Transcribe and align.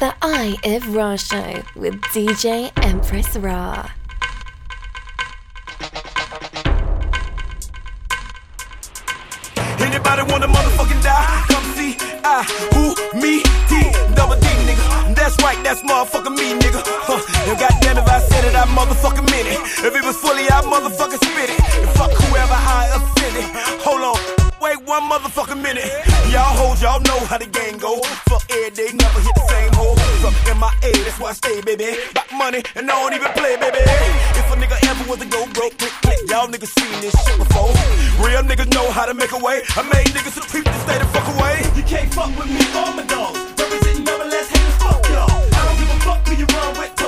the 0.00 0.14
Eye 0.22 0.56
of 0.64 0.96
Rah 0.96 1.14
Show 1.16 1.62
with 1.76 2.00
DJ 2.08 2.72
Empress 2.86 3.36
Rah. 3.36 3.90
Anybody 9.78 10.22
wanna 10.32 10.48
motherfucking 10.48 11.02
die? 11.04 11.44
Come 11.52 11.64
see 11.76 11.96
I, 12.24 12.40
who, 12.72 12.96
me, 13.20 13.42
D, 13.68 13.92
double 14.16 14.40
D, 14.40 14.46
nigga. 14.64 15.14
That's 15.14 15.36
right, 15.42 15.62
that's 15.62 15.82
motherfucking 15.82 16.32
me, 16.34 16.58
nigga. 16.58 16.80
Huh. 17.04 17.20
And 17.50 17.60
goddamn 17.60 17.98
if 17.98 18.08
I 18.08 18.20
said 18.20 18.44
it, 18.46 18.54
I 18.56 18.64
motherfucking 18.72 19.28
meant 19.28 19.48
it. 19.48 19.60
If 19.84 19.94
it 19.94 20.02
was 20.02 20.16
fully, 20.16 20.48
I 20.48 20.62
motherfucking 20.62 21.20
spit 21.20 21.50
it. 21.50 21.60
And 21.76 21.90
fuck 21.90 22.10
whoever 22.10 22.56
I 22.56 22.88
offended. 22.96 23.44
Hold 23.84 24.00
on, 24.00 24.39
wait 24.70 24.86
one 24.86 25.02
motherfucking 25.10 25.60
minute. 25.60 25.90
Y'all 26.30 26.54
hold, 26.54 26.80
y'all 26.80 27.00
know 27.00 27.18
how 27.26 27.38
the 27.38 27.46
game 27.46 27.78
go. 27.78 27.98
Fuck 28.30 28.44
every 28.50 28.70
day, 28.70 28.90
never 28.94 29.20
hit 29.20 29.34
the 29.34 29.46
same 29.50 29.72
hole. 29.74 29.96
From 30.22 30.34
MIA, 30.46 30.92
that's 31.04 31.18
why 31.18 31.30
I 31.30 31.32
stay, 31.32 31.60
baby. 31.62 31.98
Got 32.14 32.30
money 32.32 32.62
and 32.76 32.90
I 32.90 32.94
don't 32.94 33.14
even 33.14 33.32
play, 33.32 33.56
baby. 33.56 33.82
If 34.38 34.46
a 34.52 34.56
nigga 34.56 34.78
ever 34.90 35.04
was 35.10 35.18
to 35.18 35.26
go 35.26 35.46
broke, 35.52 35.76
click, 35.78 35.94
click, 36.02 36.18
y'all 36.30 36.46
niggas 36.46 36.70
seen 36.78 37.00
this 37.00 37.14
shit 37.24 37.38
before. 37.38 37.72
Real 38.22 38.42
niggas 38.42 38.70
know 38.74 38.90
how 38.90 39.06
to 39.06 39.14
make 39.14 39.32
a 39.32 39.38
way. 39.38 39.62
I 39.76 39.82
made 39.82 40.08
niggas 40.14 40.34
to 40.38 40.42
creep 40.46 40.64
to 40.64 40.78
stay 40.86 40.98
the 40.98 41.06
fuck 41.06 41.26
away. 41.34 41.56
You 41.74 41.82
can't 41.82 42.12
fuck 42.14 42.30
with 42.38 42.50
me 42.50 42.62
or 42.78 42.94
my 42.94 43.04
dogs. 43.06 43.38
Representing 43.58 44.04
double 44.04 44.30
S 44.30 44.48
haters, 44.50 44.76
fuck 44.82 45.02
y'all. 45.10 45.30
I 45.30 45.60
don't 45.66 45.78
give 45.80 45.90
a 45.90 45.98
fuck 46.06 46.20
who 46.28 46.34
you 46.36 46.46
run 46.46 46.78
with 46.78 46.99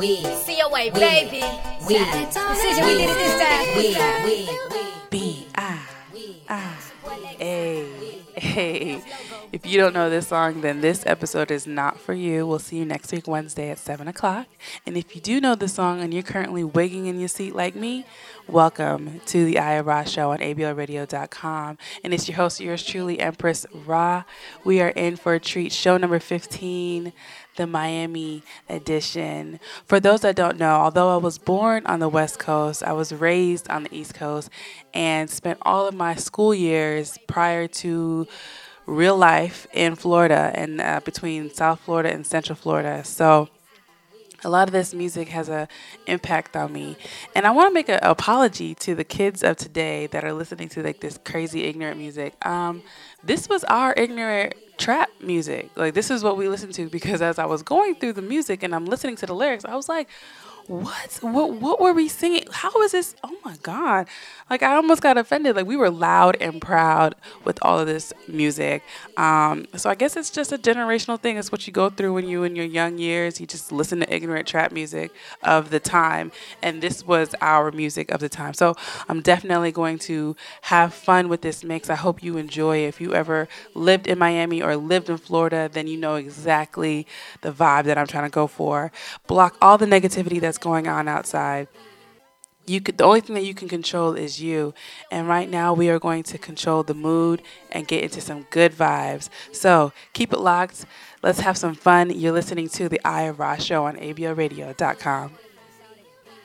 We. 0.00 0.24
See 0.24 0.56
your 0.56 0.70
way, 0.70 0.88
baby. 0.88 1.44
Precision, 1.84 2.86
we 2.86 2.94
did 2.96 3.10
it 3.10 3.18
this 3.18 3.36
time. 3.38 3.66
We. 3.76 3.88
We. 4.24 4.48
B 5.10 5.46
I. 5.54 5.78
I. 6.48 6.74
A. 7.38 7.86
Hey, 8.34 9.02
if 9.62 9.70
you 9.70 9.78
don't 9.78 9.92
know 9.92 10.08
this 10.08 10.28
song, 10.28 10.62
then 10.62 10.80
this 10.80 11.04
episode 11.04 11.50
is 11.50 11.66
not 11.66 12.00
for 12.00 12.14
you. 12.14 12.46
We'll 12.46 12.58
see 12.58 12.78
you 12.78 12.86
next 12.86 13.12
week, 13.12 13.28
Wednesday 13.28 13.68
at 13.68 13.78
7 13.78 14.08
o'clock. 14.08 14.46
And 14.86 14.96
if 14.96 15.14
you 15.14 15.20
do 15.20 15.38
know 15.38 15.54
the 15.54 15.68
song 15.68 16.00
and 16.00 16.14
you're 16.14 16.22
currently 16.22 16.64
wigging 16.64 17.08
in 17.08 17.18
your 17.18 17.28
seat 17.28 17.54
like 17.54 17.74
me, 17.74 18.06
welcome 18.48 19.20
to 19.26 19.44
the 19.44 19.58
Eye 19.58 19.74
of 19.74 19.84
Rah 19.84 20.04
Show 20.04 20.30
on 20.30 20.38
ablradio.com. 20.38 21.76
And 22.02 22.14
it's 22.14 22.26
your 22.26 22.36
host, 22.36 22.58
yours 22.60 22.82
truly, 22.82 23.20
Empress 23.20 23.66
Rah. 23.84 24.24
We 24.64 24.80
are 24.80 24.88
in 24.88 25.16
for 25.16 25.34
a 25.34 25.40
treat, 25.40 25.72
show 25.72 25.98
number 25.98 26.20
15 26.20 27.12
the 27.56 27.66
Miami 27.66 28.42
edition. 28.70 29.60
For 29.84 30.00
those 30.00 30.22
that 30.22 30.36
don't 30.36 30.58
know, 30.58 30.76
although 30.76 31.12
I 31.12 31.18
was 31.18 31.36
born 31.36 31.84
on 31.84 31.98
the 31.98 32.08
West 32.08 32.38
Coast, 32.38 32.82
I 32.82 32.94
was 32.94 33.12
raised 33.12 33.68
on 33.68 33.82
the 33.82 33.94
East 33.94 34.14
Coast 34.14 34.48
and 34.94 35.28
spent 35.28 35.58
all 35.62 35.86
of 35.86 35.94
my 35.94 36.14
school 36.14 36.54
years 36.54 37.18
prior 37.26 37.66
to 37.66 38.26
real 38.90 39.16
life 39.16 39.66
in 39.72 39.94
Florida 39.94 40.50
and 40.54 40.80
uh, 40.80 41.00
between 41.04 41.50
South 41.50 41.80
Florida 41.80 42.12
and 42.12 42.26
Central 42.26 42.56
Florida. 42.56 43.04
So 43.04 43.48
a 44.42 44.48
lot 44.48 44.68
of 44.68 44.72
this 44.72 44.94
music 44.94 45.28
has 45.28 45.48
a 45.48 45.68
impact 46.06 46.56
on 46.56 46.72
me. 46.72 46.96
And 47.34 47.46
i 47.46 47.50
want 47.50 47.68
to 47.70 47.74
make 47.74 47.88
an 47.88 48.00
apology 48.02 48.74
to 48.76 48.94
the 48.94 49.04
kids 49.04 49.42
of 49.42 49.56
today 49.56 50.06
that 50.08 50.24
are 50.24 50.32
listening 50.32 50.68
to 50.70 50.82
like 50.82 51.00
this 51.00 51.18
crazy 51.24 51.64
ignorant 51.64 51.98
music. 51.98 52.34
Um, 52.44 52.82
this 53.22 53.48
was 53.48 53.64
our 53.64 53.94
ignorant 53.96 54.54
trap 54.78 55.10
music. 55.20 55.70
Like 55.76 55.94
this 55.94 56.10
is 56.10 56.24
what 56.24 56.38
we 56.38 56.48
listened 56.48 56.72
to 56.74 56.88
because 56.88 57.20
as 57.20 57.38
i 57.38 57.44
was 57.44 57.62
going 57.62 57.94
through 57.96 58.14
the 58.14 58.22
music 58.22 58.62
and 58.62 58.74
i'm 58.74 58.86
listening 58.86 59.16
to 59.16 59.26
the 59.26 59.34
lyrics 59.34 59.64
i 59.66 59.76
was 59.76 59.88
like 59.88 60.08
what? 60.70 61.18
What 61.20 61.54
what 61.54 61.80
were 61.80 61.92
we 61.92 62.06
singing? 62.06 62.44
How 62.52 62.70
is 62.82 62.92
this? 62.92 63.16
Oh 63.24 63.36
my 63.44 63.56
god. 63.60 64.06
Like 64.48 64.62
i 64.62 64.76
almost 64.76 65.02
got 65.02 65.18
offended. 65.18 65.56
Like 65.56 65.66
we 65.66 65.74
were 65.74 65.90
loud 65.90 66.36
and 66.40 66.62
proud 66.62 67.16
with 67.44 67.58
all 67.62 67.80
of 67.80 67.88
this 67.88 68.12
music. 68.28 68.84
Um, 69.16 69.66
so 69.74 69.90
i 69.90 69.96
guess 69.96 70.16
it's 70.16 70.30
just 70.30 70.52
a 70.52 70.58
generational 70.58 71.18
thing. 71.20 71.36
It's 71.38 71.50
what 71.50 71.66
you 71.66 71.72
go 71.72 71.90
through 71.90 72.14
when 72.14 72.28
you 72.28 72.44
in 72.44 72.54
your 72.54 72.66
young 72.66 72.98
years. 72.98 73.40
You 73.40 73.48
just 73.48 73.72
listen 73.72 73.98
to 73.98 74.14
ignorant 74.14 74.46
trap 74.46 74.70
music 74.70 75.10
of 75.42 75.70
the 75.70 75.80
time. 75.80 76.30
And 76.62 76.80
this 76.80 77.04
was 77.04 77.34
our 77.40 77.72
music 77.72 78.12
of 78.12 78.20
the 78.20 78.28
time. 78.28 78.54
So 78.54 78.76
i'm 79.08 79.22
definitely 79.22 79.72
going 79.72 79.98
to 80.10 80.36
have 80.62 80.94
fun 80.94 81.28
with 81.28 81.40
this 81.40 81.64
mix. 81.64 81.90
I 81.90 81.96
hope 81.96 82.22
you 82.22 82.36
enjoy. 82.36 82.86
If 82.86 83.00
you 83.00 83.12
ever 83.12 83.48
lived 83.74 84.06
in 84.06 84.20
miami 84.20 84.62
or 84.62 84.76
lived 84.76 85.10
in 85.10 85.16
florida 85.16 85.68
then 85.72 85.88
you 85.88 85.96
know 85.96 86.14
exactly 86.14 87.06
the 87.40 87.50
vibe 87.50 87.84
that 87.86 87.98
i'm 87.98 88.06
trying 88.06 88.30
to 88.30 88.30
go 88.30 88.46
for. 88.46 88.92
Block 89.26 89.56
all 89.60 89.76
the 89.76 89.86
negativity 89.86 90.40
that's 90.40 90.59
going 90.60 90.88
on 90.88 91.08
outside. 91.08 91.68
You 92.66 92.80
could, 92.80 92.98
the 92.98 93.04
only 93.04 93.20
thing 93.20 93.34
that 93.34 93.44
you 93.44 93.54
can 93.54 93.68
control 93.68 94.14
is 94.14 94.40
you. 94.40 94.74
And 95.10 95.26
right 95.26 95.50
now, 95.50 95.72
we 95.72 95.88
are 95.88 95.98
going 95.98 96.22
to 96.24 96.38
control 96.38 96.82
the 96.82 96.94
mood 96.94 97.42
and 97.72 97.88
get 97.88 98.04
into 98.04 98.20
some 98.20 98.46
good 98.50 98.72
vibes. 98.72 99.28
So 99.50 99.92
keep 100.12 100.32
it 100.32 100.38
locked. 100.38 100.84
Let's 101.22 101.40
have 101.40 101.56
some 101.56 101.74
fun. 101.74 102.10
You're 102.10 102.32
listening 102.32 102.68
to 102.70 102.88
the 102.88 103.00
Eye 103.04 103.22
of 103.22 103.40
Rah 103.40 103.56
show 103.56 103.86
on 103.86 103.96
ablradio.com. 103.96 105.32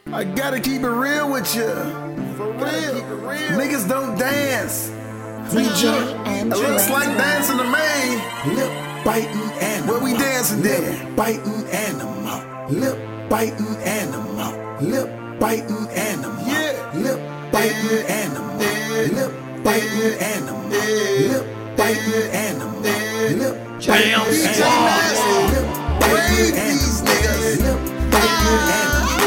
I 0.07 0.23
gotta 0.23 0.59
keep 0.59 0.81
it 0.81 0.87
real 0.87 1.31
with 1.31 1.55
you. 1.55 1.67
For 2.35 2.51
real. 2.51 2.93
Niggas 3.57 3.89
don't 3.89 4.17
dance. 4.17 4.89
DJ 5.49 6.41
It 6.41 6.47
looks 6.47 6.89
like 6.89 7.17
dancing 7.17 7.57
to 7.57 7.63
me. 7.63 8.55
Lip 8.55 9.05
biting 9.05 9.51
animal. 9.61 9.95
Where 9.95 10.03
we 10.03 10.13
dancing 10.17 10.61
then? 10.61 11.15
Biting 11.15 11.65
animal. 11.67 12.69
Lip 12.69 13.14
biting 13.29 13.77
animal. 13.83 14.53
Lip 14.81 15.09
biting 15.39 15.87
animal. 15.89 16.47
Yeah. 16.47 16.91
Lip 16.95 17.19
biting 17.51 18.05
animal. 18.07 18.57
Lip 19.15 19.31
biting 19.63 20.19
animal. 20.19 20.69
Lip 20.69 21.45
biting 21.77 22.29
animal. 22.31 22.79
Lip 22.81 23.55
biting 23.77 24.05
animal. 24.05 24.35
Lip 25.51 25.67
biting 25.99 26.53
niggas. 27.05 27.59
Lip 27.63 27.79
biting 28.11 28.63
animal. 28.79 29.19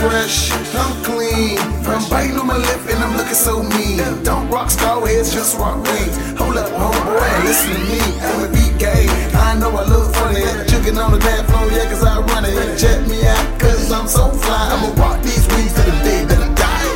Fresh, 0.03 0.51
I'm 0.75 0.93
clean. 1.03 1.57
I'm 1.87 2.03
biting 2.09 2.37
on 2.37 2.47
my 2.47 2.57
lip 2.57 2.81
and 2.91 2.99
I'm 3.03 3.15
looking 3.15 3.39
so 3.47 3.63
mean. 3.63 3.97
Don't 4.23 4.49
rock 4.49 4.69
star 4.69 5.05
heads, 5.07 5.33
just 5.33 5.57
rock 5.57 5.77
rings. 5.87 6.15
Hold 6.39 6.57
up, 6.57 6.69
homeboy, 6.71 7.43
listen 7.43 7.71
to 7.71 7.79
me. 7.91 8.01
I'm 8.27 8.43
a 8.43 8.49
beat 8.51 8.75
game. 8.79 9.09
I 9.47 9.55
know 9.59 9.71
I 9.71 9.83
look 9.87 10.13
funny. 10.15 10.43
Jugging 10.69 10.97
on 10.97 11.11
the 11.11 11.19
dance 11.19 11.49
floor, 11.49 11.67
yeah, 11.71 11.87
cause 11.89 12.03
I 12.03 12.19
run 12.19 12.45
it. 12.45 12.77
Check 12.77 13.07
me 13.07 13.25
out, 13.25 13.45
cause 13.59 13.91
I'm 13.91 14.07
so 14.07 14.29
fly. 14.29 14.63
I'ma 14.73 14.89
rock 15.01 15.21
these 15.23 15.47
wings 15.53 15.73
to 15.73 15.81
the 15.81 15.95
day 16.03 16.25
that 16.25 16.41
I 16.47 16.49
die. 16.65 16.91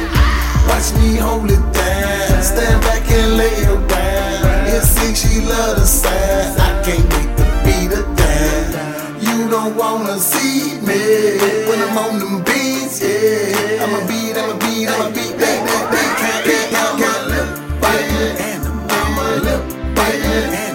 Watch 0.67 0.87
me 0.99 1.15
hold 1.15 1.49
it 1.49 1.63
down. 1.73 2.43
Stand 2.43 2.81
back 2.81 3.09
and 3.11 3.37
lay 3.37 3.57
around. 3.65 4.67
And 4.73 4.83
see 4.83 5.13
she 5.15 5.41
love 5.41 5.77
the 5.79 5.85
sound. 5.85 6.59
I 6.59 6.69
can't 6.83 7.05
wait 7.13 7.29
to 7.37 7.45
beat 7.63 7.89
down. 7.91 8.16
Don't 9.49 9.77
wanna 9.77 10.19
see 10.19 10.79
me. 10.81 11.37
When 11.69 11.79
I'm 11.81 11.97
on 11.97 12.19
them 12.19 12.43
beats, 12.43 13.01
yeah. 13.01 13.83
I'ma 13.83 14.05
beat, 14.05 14.35
I'ma 14.35 14.59
beat, 14.59 14.89
I'ma 14.89 15.09
beat 15.11 15.37
biting 19.95 20.66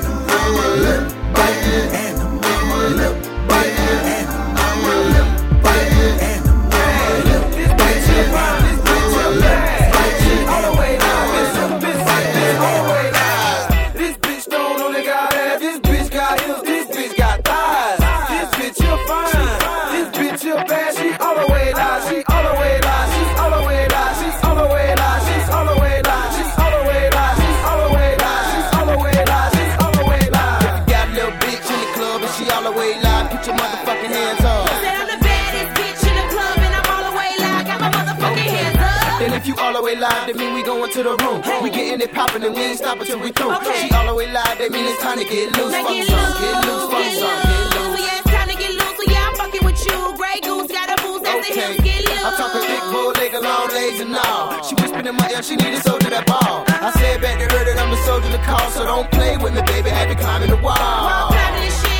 to 41.02 41.16
the 41.16 41.24
room. 41.24 41.42
We 41.62 41.70
getting 41.70 42.00
it 42.00 42.12
poppin' 42.12 42.42
and 42.42 42.54
we 42.54 42.62
ain't 42.62 42.78
stopping 42.78 43.06
till 43.06 43.18
we 43.18 43.30
through. 43.32 43.54
Okay. 43.56 43.88
She 43.88 43.94
all 43.94 44.06
the 44.06 44.14
way 44.14 44.30
live, 44.30 44.58
that 44.58 44.70
mean 44.70 44.86
it's 44.86 45.02
time 45.02 45.18
to 45.18 45.24
get 45.24 45.50
loose. 45.56 45.72
Now 45.72 45.82
Fuck 45.82 45.94
get 45.94 46.06
some, 46.06 46.18
loose, 46.22 46.38
get 46.38 46.54
loose, 46.62 46.84
fuck 46.90 47.02
get 47.02 47.18
some, 47.18 47.38
get 47.42 47.66
loose. 47.74 48.00
Yeah, 48.02 48.18
it's 48.18 48.30
time 48.30 48.48
to 48.48 48.56
get 48.56 48.72
loose. 48.72 48.96
So 48.98 49.04
yeah, 49.10 49.26
I'm 49.26 49.34
fucking 49.34 49.64
with 49.66 49.80
you. 49.82 49.98
Grey 50.14 50.38
Goose 50.42 50.70
got 50.70 50.86
a 50.94 50.96
boost. 51.02 51.22
That's 51.24 51.42
the 51.42 51.52
Okay, 51.52 51.66
hips 51.74 51.82
get 51.82 52.00
loose. 52.06 52.22
I'm 52.22 52.34
talking 52.38 52.62
thick, 52.62 52.84
bull, 52.92 53.10
leg, 53.18 53.32
long 53.34 53.68
legs 53.74 54.00
and 54.00 54.14
all. 54.14 54.62
She 54.62 54.74
whispered 54.78 55.06
in 55.06 55.14
my 55.16 55.26
ear, 55.30 55.42
she 55.42 55.56
need 55.56 55.74
a 55.74 55.82
soldier 55.82 56.10
that 56.10 56.26
ball. 56.26 56.62
I 56.68 56.90
said 56.94 57.18
back 57.20 57.36
to 57.40 57.46
her 57.50 57.62
that 57.66 57.76
I'm 57.78 57.90
a 57.90 57.98
soldier 58.06 58.30
to 58.30 58.42
call, 58.46 58.66
so 58.70 58.84
don't 58.84 59.10
play 59.10 59.36
with 59.36 59.54
me, 59.54 59.62
baby. 59.66 59.90
Have 59.90 60.08
you 60.10 60.16
climbing 60.16 60.50
the 60.50 60.60
wall? 60.62 60.76
climbing 60.76 61.91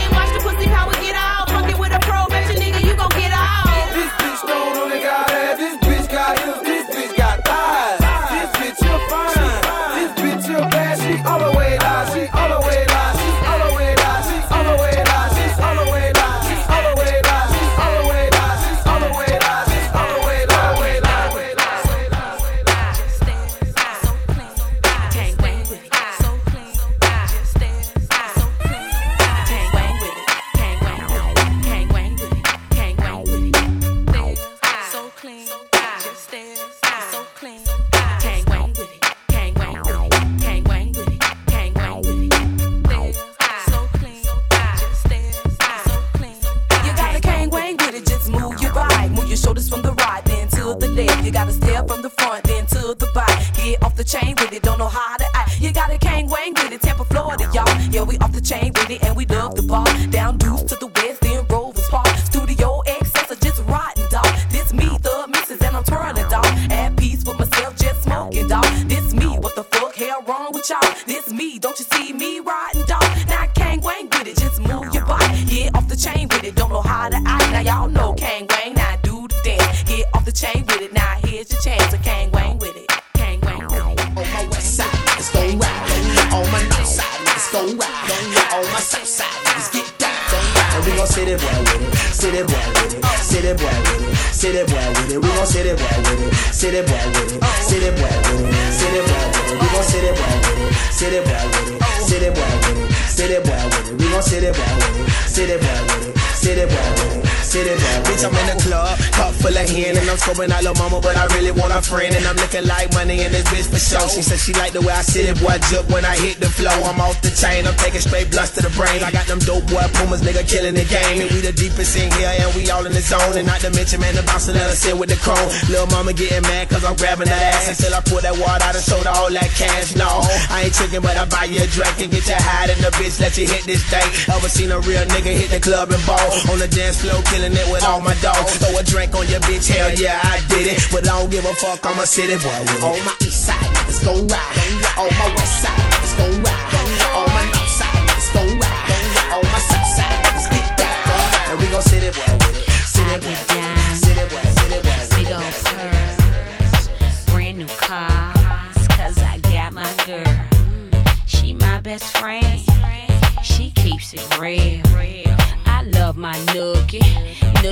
killing 120.62 120.78
the 120.78 120.86
game, 120.86 121.18
and 121.18 121.30
we 121.34 121.42
the 121.42 121.50
deepest 121.50 121.98
in 121.98 122.06
here, 122.14 122.30
and 122.38 122.46
we 122.54 122.70
all 122.70 122.86
in 122.86 122.94
the 122.94 123.02
zone, 123.02 123.34
and 123.34 123.50
not 123.50 123.58
to 123.58 123.70
mention, 123.74 123.98
man, 123.98 124.14
the 124.14 124.22
bouncer 124.22 124.54
let 124.54 124.70
us 124.70 124.78
sit 124.78 124.94
with 124.94 125.10
the 125.10 125.18
chrome. 125.18 125.50
Little 125.66 125.90
mama 125.90 126.14
getting 126.14 126.42
mad, 126.46 126.70
cause 126.70 126.86
I'm 126.86 126.94
grabbing 126.94 127.26
that 127.26 127.42
ass 127.50 127.66
until 127.74 127.90
I 127.90 128.00
pull 128.06 128.22
that 128.22 128.38
water 128.38 128.62
out 128.62 128.78
and 128.78 128.84
sold 128.86 129.02
all 129.10 129.26
that 129.26 129.50
cash. 129.58 129.98
No, 129.98 130.06
I 130.54 130.70
ain't 130.70 130.74
tricking, 130.74 131.02
but 131.02 131.18
I 131.18 131.26
buy 131.26 131.50
you 131.50 131.58
a 131.58 131.66
drink 131.66 131.98
and 131.98 132.14
get 132.14 132.30
your 132.30 132.38
hide 132.38 132.70
in 132.70 132.78
the 132.78 132.94
bitch, 132.94 133.18
let 133.18 133.34
you 133.34 133.50
hit 133.50 133.66
this 133.66 133.82
thing. 133.90 134.06
Ever 134.30 134.46
seen 134.46 134.70
a 134.70 134.78
real 134.86 135.02
nigga 135.10 135.34
hit 135.34 135.50
the 135.50 135.58
club 135.58 135.90
and 135.90 136.02
ball 136.06 136.30
on 136.54 136.62
the 136.62 136.70
dance 136.70 137.02
floor, 137.02 137.18
killing 137.26 137.58
it 137.58 137.66
with 137.74 137.82
all 137.82 137.98
my 137.98 138.14
dogs. 138.22 138.54
Throw 138.62 138.70
a 138.78 138.86
drink 138.86 139.18
on 139.18 139.26
your 139.26 139.42
bitch, 139.42 139.66
hell 139.66 139.90
yeah, 139.98 140.22
I 140.22 140.38
did 140.46 140.70
it. 140.70 140.78
But 140.94 141.10
I 141.10 141.18
don't 141.18 141.30
give 141.30 141.42
a 141.42 141.54
fuck, 141.58 141.82
I'm 141.82 141.98
a 141.98 142.06
city 142.06 142.38
boy 142.38 142.54
with 142.70 142.78
it. 142.78 142.86
On 142.86 143.02
my 143.02 143.14
east 143.18 143.50
side, 143.50 143.66
niggas 143.82 143.98
gon' 144.06 144.30
ride. 144.30 144.78
On 144.94 145.10
my 145.10 145.28
west 145.34 145.66
side, 145.66 145.74
niggas 145.74 146.14
gon' 146.22 146.38
ride. 146.46 146.61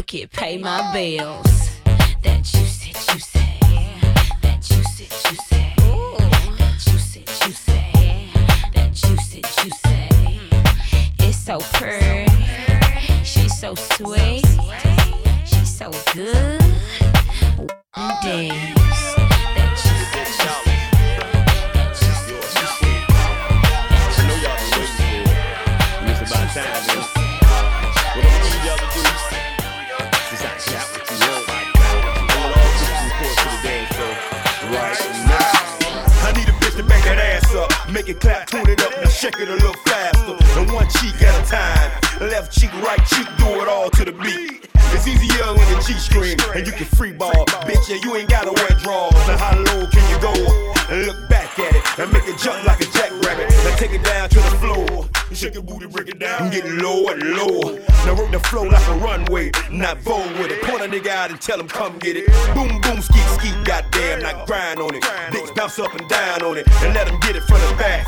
Nookie 0.01 0.31
pay 0.31 0.57
my 0.59 0.93
bills. 0.93 1.71
That 2.23 2.43
juicy, 2.43 2.93
juicy, 2.93 3.39
that 4.43 4.61
juicy, 4.63 5.07
juicy, 5.23 5.75
that 6.59 6.75
juicy, 6.79 7.25
juicy, 7.41 7.81
that 8.75 8.93
juicy, 8.93 9.43
juicy. 9.43 10.41
It's 11.19 11.39
so 11.39 11.59
pretty, 11.75 12.31
she's 13.25 13.59
so 13.59 13.75
sweet, 13.75 14.47
she's 15.45 15.77
so 15.77 15.91
good. 16.15 16.61
Days. 18.23 18.75
That 18.75 19.20
it 38.11 38.21
clap, 38.21 38.47
tune 38.47 38.69
it 38.69 38.83
up, 38.83 38.93
now 39.03 39.09
shake 39.09 39.39
it 39.39 39.49
a 39.49 39.53
little 39.53 39.75
faster. 39.85 40.37
And 40.59 40.73
one 40.73 40.89
cheek 40.89 41.15
at 41.23 41.47
a 41.47 41.51
time. 41.51 42.29
Left 42.29 42.53
cheek, 42.53 42.73
right 42.83 42.99
cheek, 43.07 43.27
do 43.39 43.47
it 43.61 43.69
all 43.69 43.91
to 43.91 44.05
the 44.05 44.13
beat. 44.13 44.80
It's 44.93 45.07
easier 45.07 45.47
when 45.55 45.67
the 45.73 45.83
G 45.87 45.95
string 45.95 46.37
and 46.55 46.67
you 46.67 46.73
can 46.73 46.87
free 46.87 47.13
ball. 47.13 47.47
Bitch, 47.65 47.89
yeah, 47.89 48.01
you 48.03 48.17
ain't 48.17 48.29
gotta 48.29 48.53
wear 48.53 48.69
drawers. 48.83 49.15
Now 49.27 49.39
how 49.39 49.57
low 49.57 49.87
can 49.87 50.05
you 50.11 50.19
go? 50.21 50.35
And 50.91 51.07
look 51.07 51.29
back 51.29 51.59
at 51.59 51.75
it 51.75 51.99
and 51.99 52.13
make 52.13 52.27
it 52.27 52.39
jump 52.39 52.65
like 52.67 52.81
a 52.81 52.89
jackrabbit. 52.91 53.49
Now 53.65 53.77
take 53.77 53.93
it 53.93 54.03
down 54.03 54.29
to 54.29 54.37
the 54.37 54.57
floor. 54.59 55.09
Shake 55.33 55.55
your 55.55 55.63
booty, 55.63 55.87
break 55.87 56.09
it 56.09 56.19
down. 56.19 56.43
I'm 56.43 56.51
getting 56.51 56.79
lower 56.79 57.13
and 57.13 57.23
lower. 57.23 57.79
Now 58.05 58.17
work 58.19 58.33
the 58.33 58.41
flow 58.41 58.65
like 58.65 58.87
a 58.89 58.95
runway, 58.95 59.53
not 59.71 59.99
vogue 59.99 60.33
with 60.41 60.51
it. 60.51 60.61
Point 60.63 60.83
a 60.83 60.89
nigga 60.89 61.07
out 61.07 61.31
and 61.31 61.41
tell 61.41 61.61
him 61.61 61.69
come 61.69 61.99
get 61.99 62.17
it. 62.17 62.27
Boom, 62.53 62.81
boom, 62.81 63.01
skeet, 63.01 63.23
skeet, 63.39 63.55
goddamn, 63.65 64.23
not 64.23 64.47
grind 64.49 64.81
on 64.81 64.93
it. 64.95 65.05
Dicks 65.31 65.53
bounce 65.53 65.79
up 65.79 65.95
and 65.95 66.09
down 66.09 66.43
on 66.43 66.59
it 66.59 66.67
and 66.83 66.93
let 66.95 67.07
him 67.09 67.21
get 67.21 67.37
it 67.37 67.43
from 67.45 67.61
the 67.61 67.77
back. 67.79 68.07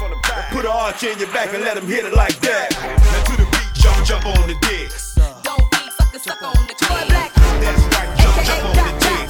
Put 0.50 0.64
an 0.64 0.72
arch 0.72 1.04
in 1.04 1.16
your 1.18 1.28
back 1.28 1.54
and 1.54 1.62
let 1.62 1.76
him 1.76 1.86
hit 1.86 2.04
it 2.04 2.14
like 2.14 2.38
that. 2.40 2.72
Now 2.72 3.22
to 3.30 3.36
the 3.40 3.48
beat, 3.48 3.74
jump, 3.74 4.04
jump 4.04 4.26
on 4.26 4.48
the 4.48 4.56
dicks. 4.62 5.11
Don't 6.12 6.20
be 6.22 6.30
sucker, 6.30 6.44
sucker 6.44 6.58
on 6.58 6.66
the 6.66 6.74
toy 6.74 7.08
black. 7.08 7.32
That's 7.32 7.82
right, 7.96 8.18
jump, 8.18 8.44
jump 8.44 8.64
on 8.64 8.74
the 8.76 8.92
dick. 9.00 9.28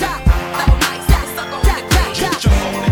Jump, 2.19 2.41
jump 2.41 2.65
on 2.65 2.73
the 2.73 2.81
dick. 2.81 2.83
Got 2.83 2.92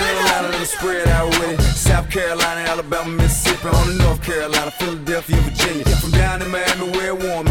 Carolina, 0.00 0.48
let 0.48 0.54
'em 0.54 0.64
spread 0.66 1.08
out 1.08 1.28
with 1.38 1.60
it. 1.60 1.60
South 1.76 2.08
Carolina, 2.10 2.60
Alabama, 2.70 3.10
Mississippi, 3.10 3.68
on 3.68 3.86
to 3.86 3.94
North 3.94 4.22
Carolina, 4.22 4.70
Philadelphia, 4.70 5.36
Virginia. 5.42 5.84
From 5.96 6.10
down 6.12 6.42
in 6.42 6.50
Miami, 6.50 6.90
where 6.90 7.08
it 7.08 7.18
warm 7.22 7.49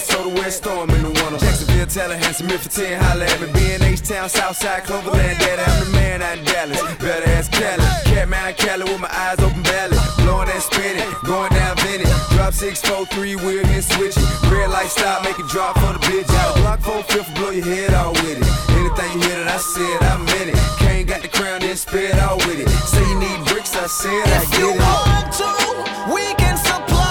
Minnesota, 0.00 0.28
where 0.34 0.48
it 0.48 0.52
storm 0.52 0.90
in 0.90 1.02
the 1.02 1.10
winter. 1.10 1.36
Jacksonville, 1.38 1.86
Tallahassee, 1.86 2.44
Memphis, 2.44 2.74
10, 2.74 3.02
holla 3.02 3.24
at 3.24 3.40
me. 3.40 3.46
B&H 3.52 4.00
Town, 4.08 4.28
Southside, 4.28 4.84
Cloverland, 4.84 5.38
Daddy, 5.38 5.60
I'm 5.62 5.84
the 5.84 5.90
man 5.92 6.22
out 6.22 6.38
in 6.38 6.44
Dallas. 6.44 6.80
Better 6.96 7.28
ask 7.36 7.52
Cali. 7.52 7.84
Catman 8.08 8.54
Cali 8.54 8.84
with 8.84 9.00
my 9.00 9.10
eyes 9.12 9.38
open 9.40 9.62
valley. 9.62 9.98
Blowing 10.24 10.48
and 10.48 10.62
spinning, 10.62 11.04
going 11.24 11.52
down 11.52 11.76
Vinny. 11.84 12.04
Drop 12.32 12.52
6, 12.54 12.80
4, 12.80 13.06
3, 13.06 13.36
wheel, 13.44 13.62
then 13.62 13.82
switch 13.82 14.16
it. 14.16 14.24
Red 14.48 14.70
light 14.70 14.88
stop, 14.88 15.22
make 15.24 15.38
it 15.38 15.48
drop 15.48 15.76
for 15.78 15.92
the 15.92 16.00
bitch. 16.08 16.28
Out 16.40 16.56
Glock 16.56 16.80
4, 16.80 17.02
5th, 17.04 17.34
blow 17.36 17.50
your 17.50 17.64
head 17.64 17.92
out 17.92 18.12
with 18.24 18.40
it. 18.40 18.48
Anything 18.72 19.20
you 19.20 19.28
hear 19.28 19.44
that 19.44 19.52
I 19.52 19.58
said, 19.60 19.98
I 20.08 20.16
meant 20.16 20.48
it. 20.56 20.58
Kane 20.80 21.04
got 21.06 21.20
the 21.20 21.28
crown, 21.28 21.60
then 21.60 21.76
spit 21.76 22.14
out 22.14 22.38
with 22.46 22.60
it. 22.60 22.68
Say 22.88 23.04
you 23.04 23.18
need 23.20 23.44
bricks, 23.48 23.76
I 23.76 23.86
said 23.86 24.10
I 24.32 24.42
If 24.42 24.50
get 24.50 24.60
you 24.60 24.70
it. 24.72 24.80
want 24.80 25.28
to, 25.36 26.14
we 26.14 26.24
can 26.40 26.56
supply 26.56 27.09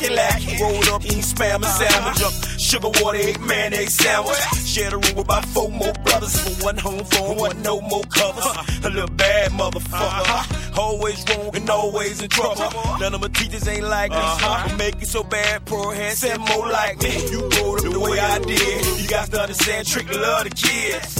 side 0.00 0.08
khaki 0.08 0.14
lacky. 0.14 0.62
Rolled 0.62 0.88
up, 0.88 1.04
eating 1.04 1.18
spam 1.20 1.56
and 1.56 1.64
sandwich. 1.64 2.22
Up, 2.22 2.32
sugar 2.58 2.90
water, 3.02 3.18
egg, 3.18 3.40
mayonnaise 3.40 3.94
sandwich. 3.94 4.38
Share 4.64 4.90
the 4.90 4.96
room 4.96 5.16
with 5.16 5.24
about 5.24 5.44
four 5.46 5.70
more 5.70 5.92
brothers. 6.04 6.36
For 6.40 6.64
one 6.64 6.76
home 6.76 7.04
phone, 7.04 7.36
one 7.36 7.62
no 7.62 7.80
more 7.80 8.02
covers. 8.04 8.46
A 8.84 8.90
little 8.90 9.08
bad 9.16 9.50
motherfucker. 9.52 10.78
Always 10.78 11.24
wrong 11.28 11.56
and 11.56 11.70
always 11.70 12.22
in 12.22 12.28
trouble. 12.28 12.70
None 13.00 13.14
of 13.14 13.20
my 13.20 13.28
teachers 13.28 13.66
ain't 13.68 13.84
like 13.84 14.10
me. 14.10 14.16
Uh-huh. 14.16 14.76
Make 14.76 15.02
it 15.02 15.08
so 15.08 15.22
bad, 15.22 15.64
poor 15.66 15.94
hand 15.94 16.16
said 16.16 16.38
more 16.38 16.68
like 16.68 17.02
me. 17.02 17.30
You 17.30 17.48
grow 17.50 17.76
up 17.76 17.82
the 17.82 18.00
way 18.00 18.18
I 18.18 18.38
did. 18.38 19.00
You 19.00 19.08
got 19.08 19.30
to 19.30 19.42
understand, 19.42 19.86
trick 19.86 20.08
love 20.14 20.44
the 20.44 20.50
kids. 20.50 21.14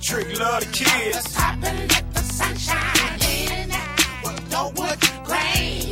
Trick 0.00 0.38
love 0.38 0.60
the 0.60 0.66
kids. 0.72 1.34
Top 1.34 1.54
and 1.64 1.90
let 1.90 2.14
the 2.14 2.20
sunshine 2.20 3.20
in. 3.22 3.70
With 4.22 4.50
the 4.50 4.72
wood 4.76 5.00
grain, 5.26 5.85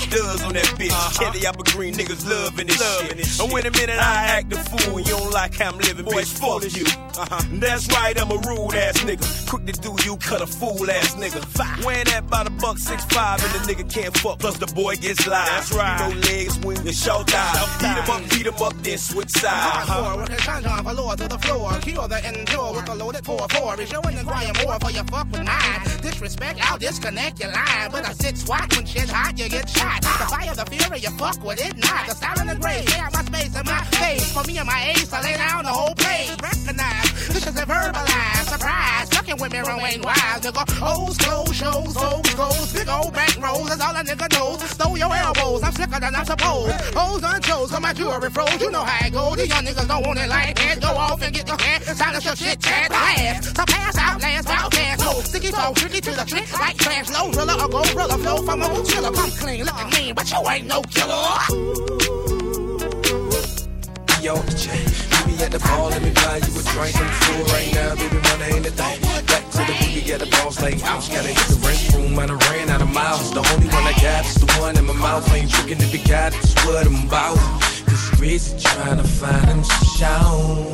tray 0.00 0.08
Chevy, 0.08 0.08
put 0.08 0.10
the 0.10 0.16
does 0.16 0.42
on 0.44 0.52
that 0.54 0.64
bitch. 0.78 1.18
Kelly 1.18 1.46
apple 1.46 1.64
green 1.64 1.94
niggas 1.94 2.28
loving 2.28 2.66
this 2.66 3.00
shit. 3.00 3.40
And 3.40 3.52
when 3.52 3.66
a 3.66 3.70
minute 3.70 3.98
I 3.98 4.24
act 4.26 4.52
a 4.52 4.56
fool, 4.56 5.00
you 5.00 5.06
don't 5.06 5.32
like 5.32 5.54
how 5.54 5.70
I'm 5.70 5.78
living, 5.78 6.04
bitch, 6.06 6.38
fuck 6.38 6.62
you. 6.76 6.84
Uh-huh. 7.18 7.42
That's 7.52 7.88
right, 7.88 8.18
I'm 8.20 8.30
a 8.30 8.36
rude 8.36 8.74
ass 8.74 8.98
nigga. 8.98 9.39
Quick 9.50 9.66
to 9.66 9.72
do 9.72 9.96
you, 10.04 10.16
cut 10.18 10.40
a 10.40 10.46
fool 10.46 10.88
ass 10.88 11.16
nigga. 11.16 11.42
Wearing 11.84 12.04
that 12.04 12.30
by 12.30 12.44
the 12.44 12.50
buck 12.50 12.78
six 12.78 13.04
five, 13.06 13.42
and 13.42 13.50
the 13.52 13.58
nigga 13.66 13.92
can't 13.92 14.16
fuck. 14.18 14.38
Plus 14.38 14.56
the 14.58 14.66
boy 14.68 14.94
gets 14.94 15.26
live. 15.26 15.44
That's 15.44 15.72
right. 15.72 15.98
No 15.98 16.14
legs, 16.20 16.56
when 16.60 16.76
and 16.78 16.94
show 16.94 17.24
thighs. 17.26 17.66
Beat 17.82 17.98
him 17.98 18.10
up, 18.14 18.30
beat 18.30 18.46
him 18.46 18.54
up, 18.62 18.74
then 18.84 18.96
switch 18.96 19.30
sides. 19.30 19.90
Hardcore 19.90 20.18
with 20.20 20.30
the 20.30 20.38
from 20.38 20.96
lower 20.96 21.16
to 21.16 21.26
the 21.26 21.38
floor. 21.38 21.72
Kill 21.82 22.06
the 22.06 22.28
endure 22.28 22.74
with 22.74 22.88
a 22.90 22.94
loaded 22.94 23.24
4-4. 23.24 23.76
Be 23.78 23.86
showing 23.86 24.14
the 24.14 24.22
crying 24.22 24.54
more 24.64 24.78
for 24.78 24.90
your 24.92 25.04
fuck 25.10 25.26
with 25.32 25.42
mine. 25.42 25.82
Disrespect, 26.00 26.60
I'll 26.70 26.78
disconnect 26.78 27.40
your 27.40 27.50
line. 27.50 27.90
But 27.90 28.06
I 28.06 28.12
sit 28.12 28.38
swat 28.38 28.72
when 28.76 28.86
shit 28.86 29.10
hot, 29.10 29.36
you 29.36 29.48
get 29.48 29.68
shot. 29.68 30.00
The 30.02 30.30
fire, 30.30 30.54
the 30.54 30.64
fury, 30.70 31.00
you 31.00 31.10
fuck 31.18 31.42
with 31.42 31.58
it 31.58 31.76
not. 31.76 32.06
The 32.06 32.14
style 32.14 32.40
in 32.40 32.46
the 32.46 32.54
grace, 32.54 32.86
yeah, 32.94 33.08
my 33.12 33.24
space 33.24 33.56
and 33.56 33.66
my 33.66 33.82
face. 33.98 34.32
For 34.32 34.44
me 34.44 34.58
and 34.58 34.66
my 34.68 34.94
ace, 34.94 35.12
I 35.12 35.22
lay 35.22 35.34
down 35.34 35.64
the 35.64 35.70
whole 35.70 35.94
place. 35.96 36.30
Recognize, 36.40 37.19
this 37.30 37.46
is 37.46 37.56
a 37.56 37.66
verbalized 37.66 38.48
surprise. 38.50 39.08
Fucking 39.10 39.38
with 39.38 39.52
me, 39.52 39.60
wrong 39.60 39.80
ain't 39.80 40.04
wise, 40.04 40.40
nigga. 40.40 40.64
O's 40.82 41.16
close 41.18 41.54
shows, 41.54 41.96
O's 41.96 42.34
goes, 42.34 42.72
big 42.72 42.88
old 42.88 43.12
back 43.12 43.36
rolls. 43.40 43.68
That's 43.68 43.80
all 43.80 43.96
a 43.96 44.02
nigga 44.02 44.26
knows. 44.32 44.62
Throw 44.74 44.94
your 44.96 45.14
elbows, 45.14 45.62
I'm 45.62 45.72
slicker 45.72 46.00
than 46.00 46.14
I'm 46.14 46.24
supposed. 46.24 46.74
Hoes 46.94 47.20
toes, 47.40 47.70
got 47.70 47.82
my 47.82 47.92
jewelry 47.92 48.30
froze. 48.30 48.60
You 48.60 48.70
know 48.70 48.84
how 48.84 49.06
it 49.06 49.12
goes. 49.12 49.36
These 49.36 49.48
young 49.48 49.64
niggas 49.64 49.88
don't 49.88 50.06
want 50.06 50.18
it 50.18 50.28
like 50.28 50.56
that. 50.56 50.80
Go 50.80 50.88
off 50.88 51.22
and 51.22 51.34
get 51.34 51.46
your 51.48 51.58
head. 51.58 51.82
Silence 51.96 52.24
your 52.24 52.36
shit, 52.36 52.60
chat. 52.60 52.90
Last, 52.90 53.56
so 53.56 53.64
pass 53.64 53.98
out, 53.98 54.20
last, 54.20 54.48
out, 54.48 54.74
fast. 54.74 55.00
No, 55.00 55.12
sticky 55.20 55.50
toe, 55.52 55.72
tricky 55.74 56.00
to 56.00 56.10
the 56.10 56.24
trick. 56.24 56.52
Like 56.58 56.76
trash, 56.76 57.10
low 57.10 57.32
driller, 57.32 57.54
or 57.54 57.68
gold 57.68 57.86
driller. 57.88 58.18
Flow 58.18 58.42
from 58.42 58.62
a 58.62 58.66
chiller. 58.86 59.12
Come 59.12 59.30
clean, 59.30 59.64
looking 59.64 59.90
mean, 59.90 60.14
but 60.14 60.30
you 60.30 60.48
ain't 60.48 60.66
no 60.66 60.82
killer. 60.82 62.00
Yo, 64.22 64.36
the 64.36 64.52
me 64.52 64.99
at 65.42 65.52
the 65.52 65.58
ball, 65.60 65.88
let 65.88 66.02
me 66.02 66.10
buy 66.10 66.36
you 66.36 66.52
a 66.52 66.62
drink. 66.74 66.96
I'm 66.96 67.10
full 67.24 67.44
right 67.54 67.72
now, 67.72 67.94
baby, 67.94 68.20
money 68.28 68.44
ain't 68.56 68.66
a 68.66 68.70
thing. 68.70 69.00
Back 69.26 69.44
to 69.50 69.58
the 69.64 69.74
boogie, 69.80 70.04
get 70.04 70.20
the 70.20 70.26
balls 70.26 70.60
like 70.60 70.82
ouch. 70.84 71.10
Gotta 71.10 71.28
hit 71.28 71.46
the 71.48 71.58
rent 71.64 71.80
room, 71.94 72.18
and 72.18 72.30
I 72.32 72.36
ran 72.50 72.68
out 72.68 72.82
of 72.82 72.92
miles. 72.92 73.30
The 73.32 73.40
only 73.52 73.68
one 73.68 73.84
I 73.84 73.94
got 74.00 74.26
is 74.26 74.34
the 74.36 74.50
one 74.60 74.76
in 74.76 74.84
my 74.86 74.92
mouth. 74.92 75.28
I 75.30 75.38
Ain't 75.38 75.50
tricking 75.50 75.80
if 75.80 75.92
you 75.92 76.02
got 76.06 76.34
it, 76.34 76.38
it's 76.38 76.54
what 76.66 76.86
I'm 76.86 77.06
about. 77.06 77.36
Cause 77.88 78.04
Rizzy 78.20 78.60
trying 78.60 78.98
to 78.98 79.04
find 79.04 79.46
him 79.46 79.64
some 79.64 79.88
show. 79.98 80.70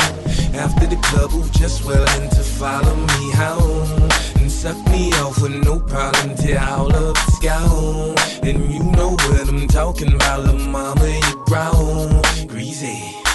After 0.59 0.87
the 0.87 0.97
club, 1.09 1.31
who 1.31 1.49
just 1.51 1.85
willing 1.85 2.29
to 2.31 2.43
follow 2.43 2.97
me 2.97 3.33
home. 3.33 4.11
And 4.41 4.51
suck 4.51 4.79
me 4.89 5.13
off 5.23 5.41
with 5.41 5.55
no 5.65 5.79
problem 5.81 6.35
till 6.37 6.59
all 6.59 6.95
up 6.95 7.17
is 7.29 7.39
gone. 7.39 8.17
And 8.43 8.73
you 8.73 8.83
know 8.83 9.11
what 9.11 9.49
I'm 9.49 9.69
talking 9.69 10.15
about, 10.15 10.45
little 10.45 10.69
mama, 10.69 11.07
you 11.07 11.45
grown. 11.47 12.23
Greasy 12.49 13.26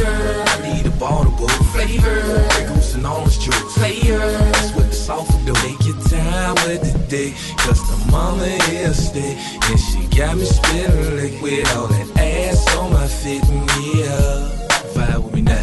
of. 0.00 0.48
I 0.48 0.74
need 0.74 0.86
a 0.86 0.90
bottle 0.90 1.32
of 1.44 1.50
flavor. 1.72 2.22
Goose 2.66 2.94
and 2.94 3.06
orange 3.06 3.38
juice. 3.40 3.74
Players 3.74 4.72
with 4.74 4.90
the 4.90 4.94
soft 4.94 5.44
do. 5.44 5.52
Take 5.54 5.84
your 5.84 6.00
time 6.08 6.54
with 6.66 6.82
the 6.92 6.98
dick. 7.08 7.34
Cause 7.58 7.80
the 7.90 8.10
mama 8.10 8.44
is 8.44 9.08
stick. 9.08 9.36
And 9.68 9.78
she 9.78 10.06
got 10.16 10.36
me 10.36 10.44
spitting 10.44 11.16
liquid. 11.16 11.66
All 11.68 11.88
that 11.88 12.08
ass 12.18 12.76
on 12.76 12.92
my 12.92 13.06
fit. 13.06 13.42
And 13.48 13.70
yeah, 13.96 14.50
vibe 14.94 15.24
with 15.24 15.34
me 15.34 15.42
now. 15.42 15.61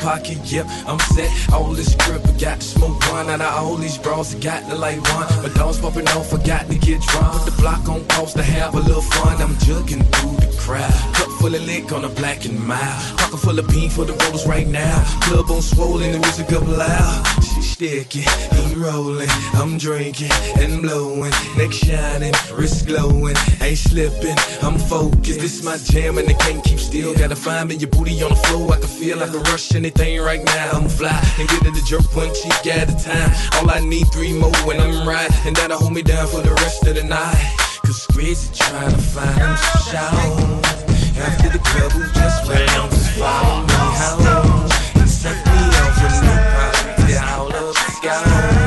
Pocket, 0.00 0.38
yep. 0.44 0.66
I'm 0.86 0.98
set. 1.14 1.30
All 1.52 1.72
this 1.72 1.94
grip, 1.94 2.26
I 2.26 2.32
got 2.32 2.60
to 2.60 2.66
smoke 2.66 3.00
one 3.10 3.30
out 3.30 3.40
of 3.40 3.52
all 3.54 3.76
these 3.76 3.98
bras. 3.98 4.34
I 4.34 4.38
got 4.38 4.68
to 4.68 4.74
like 4.74 5.00
one. 5.14 5.42
My 5.42 5.50
dogs 5.54 5.78
popping 5.78 6.08
off, 6.08 6.32
I 6.32 6.42
got 6.42 6.66
to 6.68 6.78
get 6.78 7.00
drunk. 7.02 7.32
Put 7.32 7.44
the 7.50 7.56
block 7.60 7.88
on 7.88 8.04
pause 8.06 8.34
to 8.34 8.42
have 8.42 8.74
a 8.74 8.80
little 8.80 9.02
fun. 9.02 9.40
I'm 9.40 9.54
jugging 9.66 10.04
through 10.14 10.36
the 10.36 10.56
crowd. 10.58 11.14
Cup 11.14 11.30
full 11.38 11.54
of 11.54 11.62
lick 11.66 11.92
on 11.92 12.04
a 12.04 12.08
black 12.08 12.44
and 12.44 12.58
mild. 12.66 13.18
Pocket 13.18 13.38
full 13.38 13.58
of 13.58 13.68
bean 13.68 13.90
for 13.90 14.04
the 14.04 14.14
rollers 14.14 14.46
right 14.46 14.66
now. 14.66 15.04
Club 15.22 15.50
on 15.50 15.62
swollen, 15.62 16.12
the 16.12 16.18
music 16.18 16.52
up 16.52 16.66
loud. 16.66 17.47
She 17.78 18.00
sticky, 18.00 18.24
he 18.56 18.74
rolling. 18.74 19.28
I'm 19.54 19.78
drinking 19.78 20.32
and 20.58 20.82
blowing. 20.82 21.30
Neck 21.56 21.70
shining, 21.70 22.32
wrist 22.52 22.88
glowing. 22.88 23.36
Ain't 23.60 23.78
slipping, 23.78 24.34
I'm 24.62 24.78
focused. 24.78 25.38
This 25.38 25.62
my 25.62 25.76
jam 25.76 26.18
and 26.18 26.28
I 26.28 26.32
can't 26.32 26.64
keep 26.64 26.80
still. 26.80 27.14
Gotta 27.14 27.36
find 27.36 27.68
me 27.68 27.76
your 27.76 27.90
booty 27.90 28.20
on 28.22 28.30
the 28.30 28.36
floor. 28.36 28.72
I 28.72 28.78
can 28.80 28.88
feel 28.88 29.18
like 29.18 29.32
a 29.32 29.38
rush 29.50 29.76
anything 29.76 30.20
right 30.20 30.42
now. 30.44 30.70
I'm 30.72 30.88
fly 30.88 31.22
and 31.38 31.48
get 31.48 31.66
it 31.66 31.74
to 31.74 31.84
jerk 31.84 32.16
one 32.16 32.34
cheek 32.34 32.66
at 32.66 32.90
a 32.90 32.96
time. 32.98 33.30
All 33.54 33.70
I 33.70 33.78
need 33.78 34.06
three 34.12 34.32
more 34.32 34.50
when 34.66 34.80
I'm 34.80 35.06
right. 35.06 35.30
And 35.46 35.54
that'll 35.54 35.78
hold 35.78 35.92
me 35.92 36.02
down 36.02 36.26
for 36.26 36.40
the 36.40 36.54
rest 36.54 36.84
of 36.84 36.96
the 36.96 37.04
night. 37.04 37.54
Cause 37.84 38.06
Crazy 38.10 38.52
trying 38.54 38.90
to 38.90 38.98
find 38.98 39.58
some 39.58 39.82
shout. 39.86 40.66
After 41.16 41.48
the 41.50 41.60
club, 41.60 41.92
who 41.92 42.02
just 42.12 42.48
went 42.48 42.76
on 42.76 42.90
to 42.90 42.96
follow 42.96 43.62
me 43.62 43.72
home. 43.72 44.57
sky. 48.14 48.57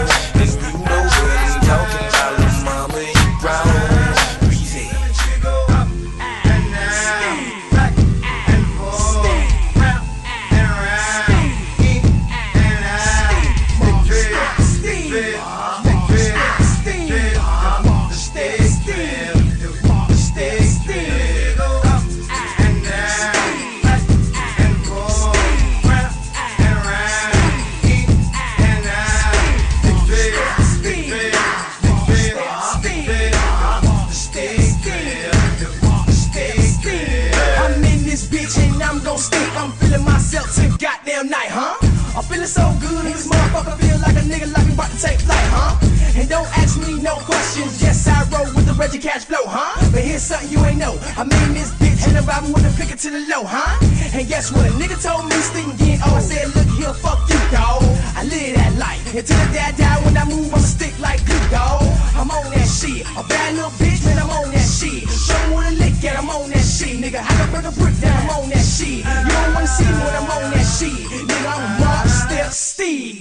Don't 46.31 46.47
ask 46.57 46.79
me 46.79 46.95
no 47.03 47.15
questions. 47.27 47.83
Yes, 47.83 48.07
I 48.07 48.23
roll 48.31 48.47
with 48.55 48.65
the 48.65 48.73
Reggie 48.79 49.03
Cash 49.03 49.25
flow, 49.25 49.43
huh? 49.43 49.75
But 49.91 49.99
here's 49.99 50.23
something 50.23 50.47
you 50.47 50.63
ain't 50.63 50.79
know. 50.79 50.95
I'm 51.19 51.27
in 51.27 51.53
this 51.53 51.75
bitch 51.75 52.07
and 52.07 52.17
I'm 52.17 52.23
vibing 52.23 52.55
with 52.55 52.63
the 52.63 52.71
picker 52.79 52.95
to 52.95 53.09
the 53.11 53.19
low, 53.27 53.43
huh? 53.43 53.75
And 54.15 54.23
guess 54.31 54.47
what? 54.49 54.63
A 54.65 54.71
nigga 54.79 54.95
told 54.95 55.27
me 55.27 55.35
sting 55.43 55.75
getting 55.75 55.99
old. 56.07 56.23
I 56.23 56.31
said, 56.31 56.47
look 56.55 56.71
here, 56.79 56.95
fuck 57.03 57.19
you, 57.27 57.35
dawg. 57.51 57.83
I 58.15 58.23
live 58.23 58.55
that 58.55 58.73
life. 58.79 59.03
Until 59.11 59.35
the 59.43 59.47
day 59.51 59.59
I 59.59 59.75
die, 59.75 59.99
when 60.07 60.15
I 60.15 60.23
move, 60.23 60.47
I'ma 60.55 60.63
stick 60.63 60.95
like 61.03 61.19
you, 61.27 61.39
dawg. 61.51 61.83
I'm 62.15 62.31
on 62.31 62.47
that 62.55 62.63
shit. 62.63 63.03
A 63.19 63.27
bad 63.27 63.59
little 63.59 63.75
bitch, 63.75 63.99
man, 64.07 64.23
I'm 64.23 64.31
on 64.31 64.55
that 64.55 64.63
shit. 64.63 65.03
Show 65.11 65.35
me 65.51 65.59
what 65.59 65.67
a 65.67 65.75
lick 65.75 65.99
at, 66.07 66.15
I'm 66.15 66.31
on 66.31 66.47
that 66.55 66.63
shit. 66.63 66.95
Nigga, 66.95 67.19
I 67.19 67.27
can 67.27 67.47
break 67.51 67.67
a 67.67 67.75
brick 67.75 67.99
down, 67.99 68.15
I'm 68.23 68.39
on 68.39 68.49
that 68.55 68.63
shit. 68.63 69.03
You 69.03 69.35
don't 69.35 69.51
wanna 69.51 69.67
see 69.67 69.83
me 69.83 69.99
when 69.99 70.15
I'm 70.15 70.31
on 70.31 70.47
that 70.55 70.63
shit. 70.63 70.95
Nigga, 71.27 71.51
I'm 71.51 71.63
Mark 71.83 72.07
Step 72.07 72.55
Steve. 72.55 73.20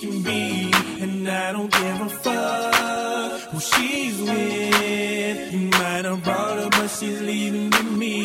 Can 0.00 0.22
be. 0.22 0.72
And 1.00 1.28
I 1.28 1.52
don't 1.52 1.70
give 1.70 2.00
a 2.00 2.08
fuck 2.08 3.40
who 3.50 3.60
she's 3.60 4.20
with. 4.20 5.52
You 5.52 5.68
might 5.68 6.04
have 6.06 6.24
brought 6.24 6.58
her, 6.58 6.70
but 6.70 6.88
she's 6.88 7.20
leaving 7.20 7.70
with 7.70 7.92
me. 7.92 8.24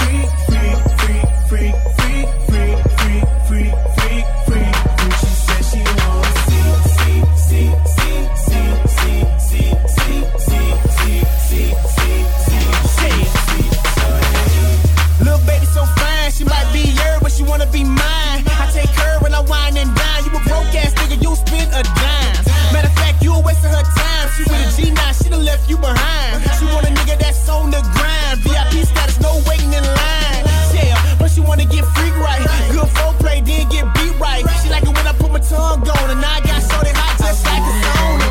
left 25.67 25.69
you 25.69 25.77
behind. 25.77 26.43
She 26.59 26.65
want 26.65 26.85
a 26.85 26.89
nigga 26.89 27.17
that's 27.19 27.49
on 27.49 27.71
the 27.71 27.81
grind. 27.93 28.39
VIP 28.39 28.85
status, 28.85 29.19
no 29.19 29.41
waiting 29.47 29.73
in 29.73 29.83
line. 29.83 30.45
Yeah, 30.73 31.15
but 31.19 31.31
she 31.31 31.41
wanna 31.41 31.65
get 31.65 31.85
freak 31.85 32.15
right. 32.17 32.41
Good 32.71 32.87
foreplay, 32.95 33.45
then 33.45 33.69
get 33.69 33.93
beat 33.95 34.19
right. 34.19 34.43
She 34.63 34.69
like 34.69 34.83
it 34.83 34.95
when 34.95 35.07
I 35.07 35.13
put 35.13 35.31
my 35.31 35.39
tongue 35.39 35.87
on, 35.87 36.09
and 36.11 36.23
I 36.23 36.39
got 36.41 36.61
so 36.61 36.77
hot 36.77 37.17
just 37.19 37.45
like 37.45 37.63
a 37.63 37.73
sauna. 37.83 38.27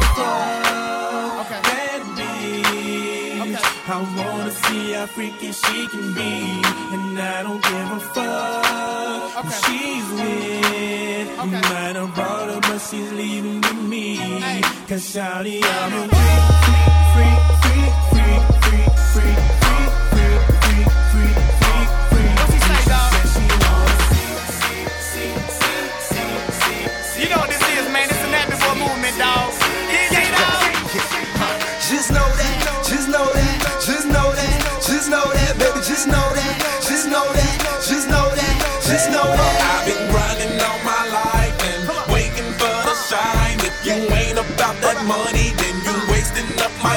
Bad 1.63 2.03
bitch. 2.17 3.61
I 3.89 3.97
wanna 4.17 4.51
see 4.51 4.93
how 4.93 5.07
freaky 5.07 5.53
she 5.53 5.87
can 5.89 6.15
be. 6.15 6.63
And 6.95 7.19
I 7.19 7.43
don't 7.43 7.63
give 7.63 7.91
a 7.93 8.01
fuck 8.15 9.45
who 9.45 9.51
she's 9.63 10.09
with. 10.13 10.67
You 11.47 11.53
might 11.53 11.95
have 11.95 12.15
brought 12.15 12.49
her, 12.51 12.61
but 12.61 12.79
she's 12.79 13.13
leaving 13.13 13.61
with 13.61 13.83
me. 13.83 14.19
Cause 14.89 15.05
shawty, 15.13 15.63
I'm 15.63 16.11
a 16.11 16.16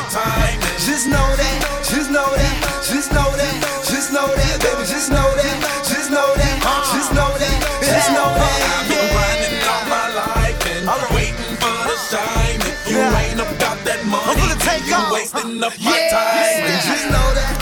time. 0.10 0.58
Just 0.82 1.06
know 1.08 1.22
that, 1.38 1.58
just 1.86 2.10
know 2.10 2.26
that, 2.26 2.56
just 2.82 3.13
know 3.13 3.30
that, 3.38 3.56
just 3.86 4.10
know 4.12 4.26
that, 4.26 4.58
baby, 4.58 4.84
just 4.89 5.13
know 5.13 5.30
that, 5.38 5.58
just 5.86 6.10
know 6.10 6.34
that, 6.34 6.58
just 6.89 7.13
know 7.13 7.30
that, 7.30 7.58
just 7.86 8.10
know 8.10 8.26
that. 8.26 8.58
I've 8.74 8.89
been 8.89 9.06
grinding 9.13 9.62
all 9.69 9.86
my 9.86 10.08
life 10.17 10.58
and 10.65 10.89
waiting 11.13 11.56
for 11.62 11.78
the 11.86 11.95
time. 12.10 12.58
If 12.65 12.89
you 12.89 12.98
ain't 12.98 13.38
about 13.38 13.78
that 13.86 14.02
money, 14.10 14.50
you 14.89 14.98
wasting 15.13 15.62
up 15.62 15.78
my 15.78 15.93
time. 16.10 16.65
Just 16.89 17.06
know 17.13 17.28
that, 17.38 17.54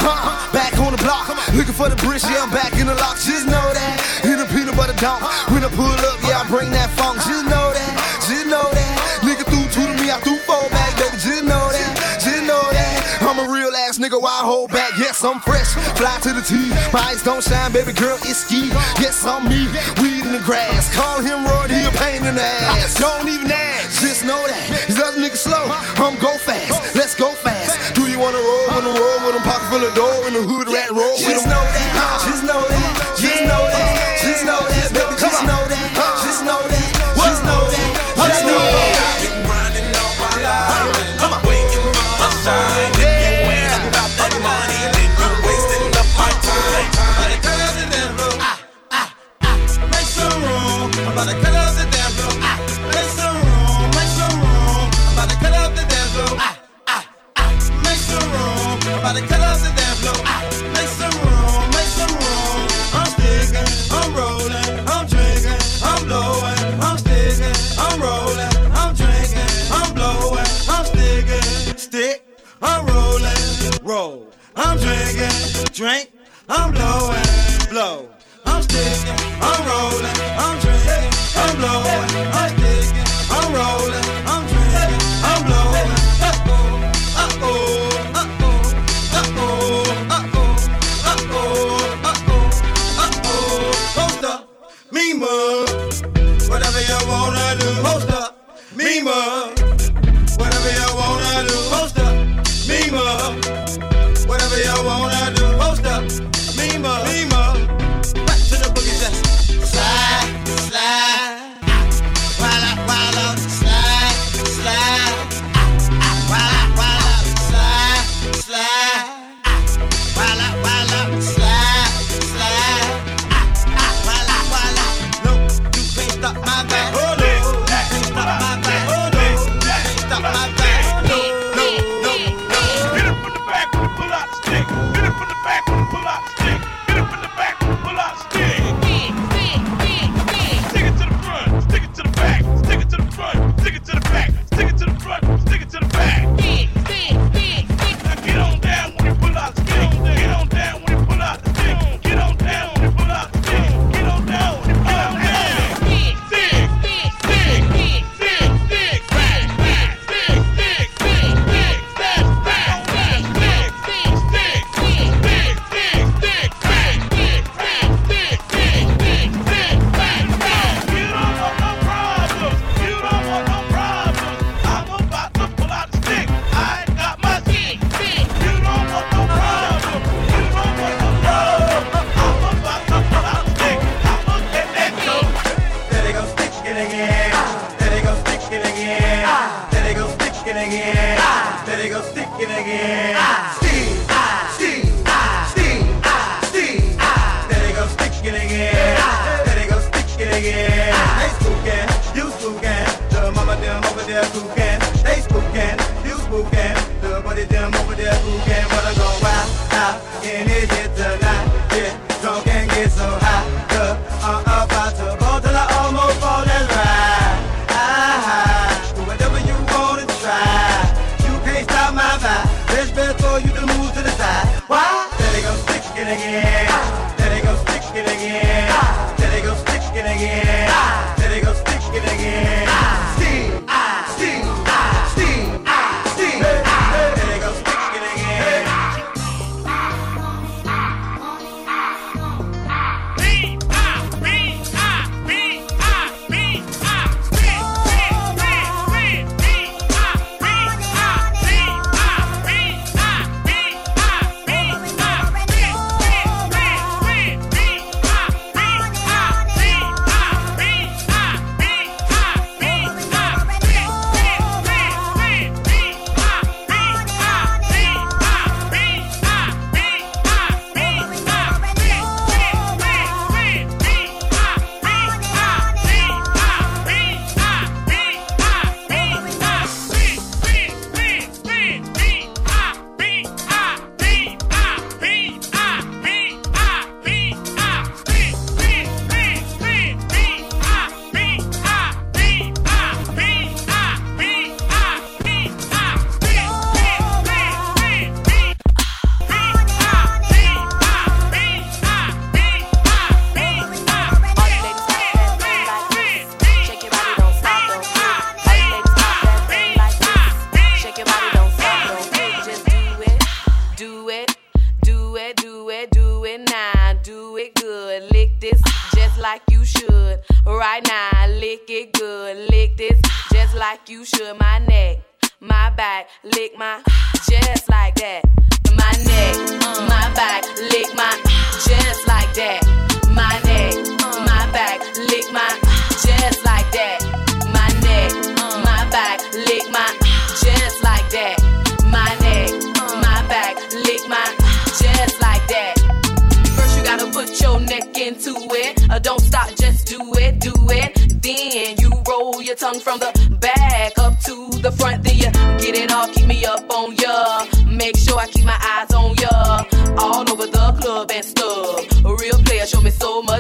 back 0.56 0.72
on 0.80 0.96
the 0.96 1.02
block, 1.04 1.28
looking 1.52 1.76
for 1.76 1.92
the 1.92 2.00
bridge, 2.00 2.24
yeah, 2.24 2.48
I'm 2.48 2.50
back 2.50 2.72
in 2.80 2.88
the 2.88 2.96
lock. 2.96 3.20
Just 3.20 3.44
know 3.44 3.68
that, 3.76 4.00
in 4.24 4.40
the 4.40 4.48
peanut 4.48 4.80
butter 4.80 4.96
dog, 5.04 5.20
when 5.52 5.68
I 5.68 5.70
pull 5.76 5.92
up, 5.92 6.18
yeah, 6.24 6.42
I 6.42 6.48
bring 6.48 6.72
that 6.72 6.90
funk. 6.96 7.20
Just 7.28 7.37
hold 14.48 14.72
back. 14.72 14.96
Yes, 14.98 15.24
I'm 15.24 15.40
fresh, 15.44 15.76
fly 16.00 16.16
to 16.24 16.32
the 16.32 16.42
tee. 16.42 16.72
My 16.96 17.12
eyes 17.12 17.22
don't 17.22 17.44
shine, 17.44 17.72
baby 17.74 17.92
girl, 17.92 18.18
it's 18.24 18.48
ski. 18.48 18.72
Yes, 19.04 19.26
I'm 19.28 19.44
me, 19.44 19.68
weed 20.00 20.24
in 20.24 20.32
the 20.32 20.44
grass. 20.48 20.88
Call 20.96 21.20
him 21.20 21.44
Roy, 21.44 21.68
he 21.68 21.84
a 21.84 21.92
pain 21.92 22.24
in 22.24 22.36
the 22.36 22.48
ass. 22.72 22.96
Don't 22.96 23.28
even 23.28 23.52
ask, 23.52 24.02
just 24.02 24.24
know 24.24 24.40
that. 24.48 24.88
These 24.88 25.00
other 25.04 25.20
niggas 25.20 25.44
slow, 25.44 25.68
I'm 26.00 26.16
go 26.20 26.32
fast. 26.38 26.96
Let's 26.96 27.14
go 27.14 27.32
fast. 27.32 27.94
Do 27.94 28.08
you 28.08 28.20
wanna 28.20 28.40
roll 28.40 28.68
Wanna 28.78 28.94
roll 29.00 29.26
with 29.26 29.36
a 29.36 29.44
pocket 29.44 29.68
full 29.72 29.84
of 29.84 29.96
dough 29.96 30.28
in 30.28 30.34
the 30.34 30.44
hood 30.44 30.68
rat 30.70 30.92
roll? 30.92 31.18
Just 31.18 31.48
know 31.48 31.64
that. 31.74 31.87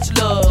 Much 0.10 0.20
love. 0.20 0.47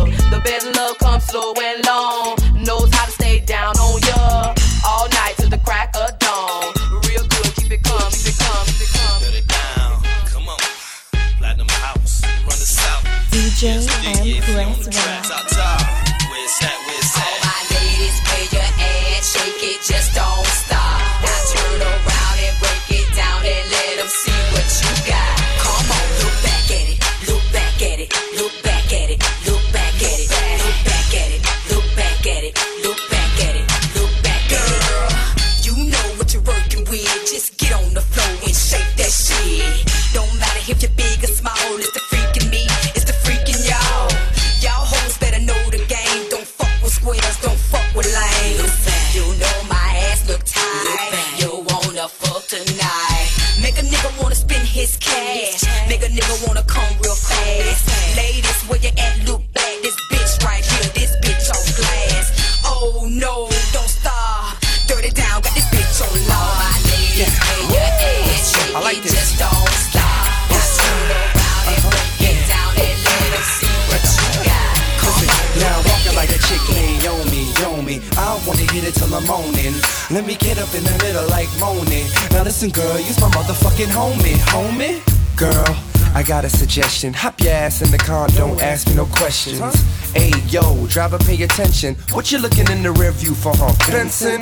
Questions. 89.46 90.12
Hey 90.12 90.30
yo, 90.48 90.86
driver, 90.86 91.18
pay 91.18 91.42
attention. 91.42 91.94
What 92.12 92.32
you 92.32 92.38
looking 92.38 92.70
in 92.70 92.82
the 92.82 92.92
rear 92.92 93.12
view 93.12 93.34
for, 93.34 93.52
huh? 93.54 93.72
Benson? 93.90 94.40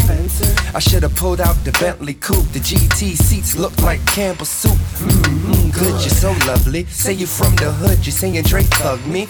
I 0.74 0.78
should've 0.78 1.14
pulled 1.16 1.40
out 1.40 1.56
the 1.64 1.72
Bentley 1.72 2.14
coupe. 2.14 2.46
The 2.52 2.60
GT 2.60 3.16
seats 3.16 3.56
look 3.56 3.76
like 3.82 4.04
Campbell 4.06 4.46
soup. 4.46 4.78
Mmm, 4.98 5.74
good, 5.74 6.00
you're 6.00 6.10
so 6.10 6.30
lovely. 6.46 6.84
Say 6.86 7.12
you 7.12 7.26
from 7.26 7.54
the 7.56 7.72
hood, 7.72 8.04
you 8.06 8.12
saying 8.12 8.42
Drake 8.44 8.66
thug 8.66 9.04
me. 9.06 9.28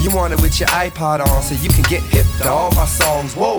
You 0.00 0.14
want 0.14 0.32
it 0.32 0.40
with 0.40 0.58
your 0.60 0.68
iPod 0.68 1.20
on 1.20 1.42
so 1.42 1.54
you 1.56 1.70
can 1.70 1.84
get 1.84 2.02
hip 2.02 2.26
to 2.42 2.48
all 2.48 2.70
my 2.72 2.86
songs. 2.86 3.34
Whoa, 3.34 3.58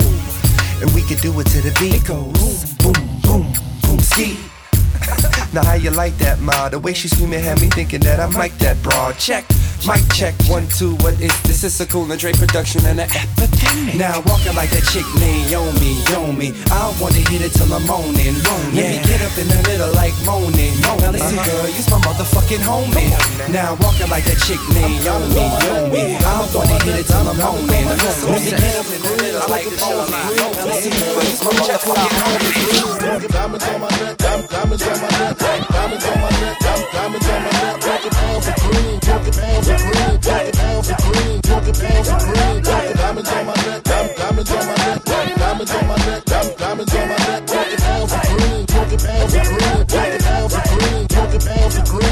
and 0.82 0.94
we 0.94 1.02
can 1.02 1.18
do 1.18 1.38
it 1.40 1.48
to 1.48 1.62
the 1.62 1.76
beat. 1.80 1.96
It 1.96 2.06
goes 2.08 2.74
boom, 2.76 2.94
boom, 3.22 3.54
boom, 3.82 4.00
ski. 4.00 4.38
Now 5.54 5.64
how 5.64 5.76
you 5.76 5.92
like 5.92 6.18
that, 6.18 6.42
ma? 6.42 6.68
The 6.68 6.80
way 6.80 6.92
she 6.94 7.08
screaming 7.08 7.40
had 7.40 7.62
me 7.62 7.68
thinking 7.70 8.02
that 8.02 8.20
I 8.20 8.28
mic 8.28 8.52
that 8.58 8.82
broad. 8.84 9.18
Check, 9.18 9.46
mic 9.86 10.02
check, 10.14 10.34
one, 10.48 10.68
two, 10.70 10.96
what 10.98 11.14
is 11.22 11.45
this? 11.62 11.80
It's 11.80 11.80
a 11.80 11.86
cool 11.86 12.10
and 12.12 12.20
Dre 12.20 12.34
production 12.34 12.86
and 12.86 13.00
an 13.00 13.10
epidemic. 13.12 13.96
Now 13.96 14.22
walking 14.26 14.56
like 14.56 14.70
that 14.72 14.84
chick 14.92 15.06
named 15.20 15.48
Yomi, 15.52 16.00
Yomi. 16.12 16.52
I 16.72 16.92
wanna 17.00 17.22
hit 17.28 17.42
it 17.42 17.52
till 17.54 17.72
I'm 17.72 17.86
moaning, 17.86 18.36
moaning. 18.44 18.76
Let 18.76 18.88
me 18.92 19.00
get 19.04 19.22
up 19.22 19.36
in 19.38 19.48
the 19.48 19.60
middle 19.68 19.92
like 19.94 20.16
moaning. 20.26 20.74
Now 20.82 20.96
listen, 21.12 21.38
uh-huh. 21.38 21.46
girl, 21.46 21.68
you's 21.70 21.90
my 21.90 22.00
motherfucking 22.02 22.64
homie. 22.64 23.12
Now 23.52 23.76
walking 23.84 24.10
like 24.10 24.26
that 24.26 24.40
chick 24.44 24.60
named 24.74 25.00
Yomi, 25.06 25.46
Yomi. 25.64 26.18
I 26.20 26.44
wanna 26.56 26.78
hit 26.84 27.04
it 27.04 27.06
till 27.08 27.24
I'm 27.24 27.38
moaning. 27.38 27.86
Let 27.86 28.42
me 28.42 28.52
get 28.52 28.76
up 28.80 28.88
in 28.90 29.00
the 29.06 29.12
middle 29.22 29.46
like 29.48 29.68
moaning. 29.80 30.36
Now 30.36 30.66
listen, 30.66 30.92
girl, 30.92 31.24
you's 31.24 31.44
my 31.44 31.52
motherfucking 31.56 32.14
homie. 32.20 32.96
Diamonds 33.36 33.66
on 33.68 33.80
my 33.82 33.90
neck, 34.00 34.18
diamonds 34.18 34.84
on 34.88 34.98
my 35.02 35.10
neck, 35.20 35.38
diamonds 35.38 36.06
on 36.06 36.18
my 36.20 36.30
neck, 36.42 36.58
diamonds 36.60 37.28
on 37.28 37.40
my 37.44 37.52
neck. 37.52 37.76
Twenty 37.86 38.10
pounds 38.10 38.48
of 38.48 38.56
green, 38.56 39.00
twenty 39.00 39.32
pounds 39.32 39.68
of 39.70 39.78
green, 39.78 40.20
twenty 40.22 40.52
pounds 40.52 40.90
of 40.90 40.98
green, 40.98 41.42
twenty 41.56 41.88
pounds 41.88 42.10
of 42.10 42.20
green. 42.20 42.64
Twenty 42.64 42.94
diamonds 42.94 43.32
on 43.32 43.46
my 43.46 43.54
neck, 43.56 43.84
diamonds 43.84 44.52
on 44.52 44.66
my 44.66 44.76
neck, 44.76 45.04
diamonds 45.06 45.76
on 45.76 45.88
my 45.88 45.96
neck, 45.96 46.26
diamonds 46.26 46.96
on 46.96 47.08
my 47.08 47.16
neck. 47.16 47.48
Twenty 47.48 47.78
pounds 47.78 48.14
of 48.14 48.22
green, 48.26 48.66
twenty 48.66 48.98
pounds 48.98 49.34
of 49.36 49.44
green, 49.46 49.86
twenty 49.88 50.18
pounds 50.26 50.56
of 50.56 50.64
green, 50.66 51.08
twenty 51.08 51.40
pounds 51.48 51.76
of 51.78 51.86
green. 51.86 52.06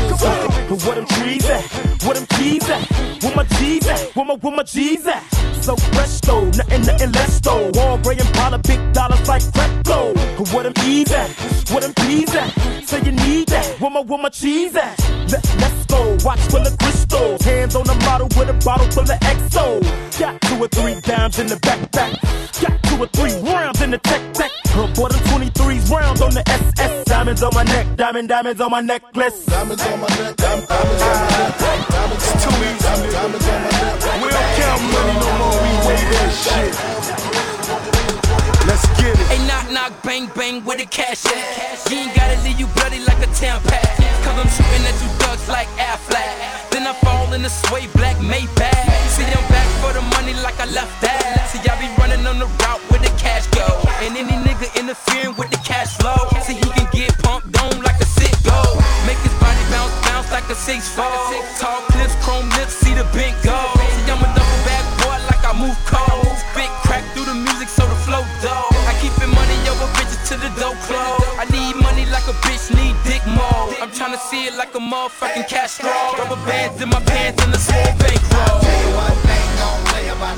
Where 0.83 0.95
them 0.95 1.05
trees 1.05 1.45
at? 1.49 1.63
Where 2.03 2.13
them 2.15 2.25
keys 2.25 2.69
at? 2.69 2.81
Where 3.23 3.35
my 3.35 3.43
G's 3.43 3.87
at? 3.87 4.15
Where 4.15 4.25
my, 4.25 4.33
where 4.35 4.55
my 4.55 4.63
G's 4.63 5.05
at? 5.07 5.23
So 5.61 5.75
fresh 5.75 6.19
though, 6.21 6.45
nothing, 6.45 6.81
nothing 6.81 7.11
less 7.11 7.39
though. 7.39 7.71
All 7.79 7.97
gray 7.99 8.15
and 8.17 8.21
Impala, 8.27 8.57
big 8.59 8.93
dollars 8.93 9.27
like 9.27 9.43
Frecto. 9.43 10.53
Where 10.53 10.63
them 10.63 10.73
E's 10.85 11.11
at? 11.11 11.29
Where 11.69 11.81
them 11.81 11.93
P's 11.93 12.33
at? 12.35 12.49
Say 12.87 13.01
you 13.03 13.11
need 13.11 13.47
that. 13.49 13.79
Where 13.79 13.91
my, 13.91 14.01
where 14.01 14.21
my 14.21 14.29
cheese 14.29 14.75
at? 14.75 14.99
Let, 15.29 15.55
let's. 15.59 15.82
Watch 16.23 16.39
full 16.47 16.61
of 16.61 16.77
crystals. 16.77 17.41
Hands 17.41 17.75
on 17.75 17.83
the 17.83 17.95
model 18.05 18.27
with 18.39 18.49
a 18.49 18.53
bottle 18.63 18.89
full 18.91 19.03
of 19.03 19.19
XO. 19.19 19.83
Got 20.17 20.39
two 20.41 20.55
or 20.55 20.69
three 20.69 20.95
dimes 21.01 21.37
in 21.37 21.47
the 21.47 21.55
backpack. 21.55 22.15
Got 22.61 22.81
two 22.83 23.03
or 23.03 23.07
three 23.07 23.35
rounds 23.51 23.81
in 23.81 23.91
the 23.91 23.97
tech 23.97 24.33
tech. 24.33 24.51
Her 24.71 24.87
for 24.95 25.09
them 25.09 25.19
23s 25.27 25.91
rounds 25.91 26.21
on 26.21 26.31
the 26.33 26.43
SS. 26.47 27.03
Diamonds 27.05 27.43
on 27.43 27.53
my 27.53 27.63
neck, 27.63 27.97
diamond, 27.97 28.29
diamonds 28.29 28.61
on 28.61 28.71
my 28.71 28.79
necklace. 28.79 29.45
Diamonds 29.45 29.85
on 29.85 29.99
my 29.99 30.07
neck, 30.07 30.35
diamonds, 30.37 30.67
diamonds 30.67 31.01
on 31.03 31.15
my 31.19 31.27
neck, 31.37 31.87
diamonds 31.91 32.23
It's 32.23 32.43
too 32.43 32.55
easy. 32.55 32.79
diamonds, 32.79 33.13
diamonds 33.13 33.47
on 33.47 33.59
my 33.63 33.71
neck. 33.83 34.23
We 34.23 34.29
don't 34.31 34.51
count 34.63 34.81
money 34.95 35.15
no 35.19 35.29
more, 35.43 35.57
we 35.59 35.71
weigh 35.91 36.05
that 36.07 36.31
shit. 36.39 36.71
Let's 38.65 38.87
get 38.95 39.19
it. 39.19 39.27
Hey, 39.27 39.45
knock, 39.45 39.69
knock, 39.71 39.91
bang, 40.03 40.31
bang, 40.35 40.63
where 40.63 40.77
the 40.77 40.85
cash 40.85 41.25
at? 41.25 41.91
You 41.91 41.97
ain't 41.97 42.15
gotta 42.15 42.39
leave 42.43 42.59
you 42.59 42.67
bloody 42.67 42.99
like 42.99 43.19
a 43.19 43.27
tampon. 43.35 43.73
Cause 43.73 43.82
I'm 44.93 45.01
you 45.01 45.09
ducks 45.17 45.49
like 45.49 45.67
Aflac. 45.81 46.69
Then 46.69 46.85
I 46.85 46.93
fall 47.01 47.33
in 47.33 47.41
the 47.41 47.49
sway 47.49 47.87
black 47.97 48.17
Maybach. 48.17 48.85
See, 49.09 49.25
I'm 49.25 49.45
back 49.49 49.69
for 49.81 49.93
the 49.93 50.01
money 50.13 50.33
like 50.45 50.59
I 50.59 50.65
left 50.69 51.01
that. 51.01 51.49
See, 51.49 51.61
I 51.65 51.73
be 51.81 51.89
running 51.97 52.25
on 52.27 52.37
the 52.37 52.45
route 52.61 52.81
where 52.89 53.01
the 53.01 53.09
cash 53.17 53.47
go. 53.47 53.65
And 54.05 54.15
any 54.17 54.37
nigga 54.45 54.69
interfering 54.77 55.35
with 55.37 55.49
the 55.49 55.61
cash 55.65 55.97
flow. 55.97 56.29
See, 56.45 56.53
he 56.53 56.69
can 56.77 56.87
get 56.93 57.17
pumped 57.25 57.57
on 57.61 57.81
like 57.81 57.99
a 58.01 58.05
sick 58.05 58.33
go. 58.45 58.61
Make 59.09 59.17
his 59.25 59.33
body 59.41 59.63
bounce, 59.73 59.93
bounce 60.05 60.29
like 60.31 60.47
a 60.49 60.55
six 60.55 60.87
four. 60.93 61.09
Tall 61.57 61.81
clips, 61.89 62.12
like 74.63 74.75
a 74.75 74.79
motherfucking 74.79 75.47
Castro. 75.49 75.91
Rubber 76.17 76.39
bands 76.47 76.81
in 76.81 76.87
my 76.87 77.01
pants 77.03 77.43
and 77.43 77.53
a 77.53 77.57
small 77.59 77.83
bankroll. 77.99 78.63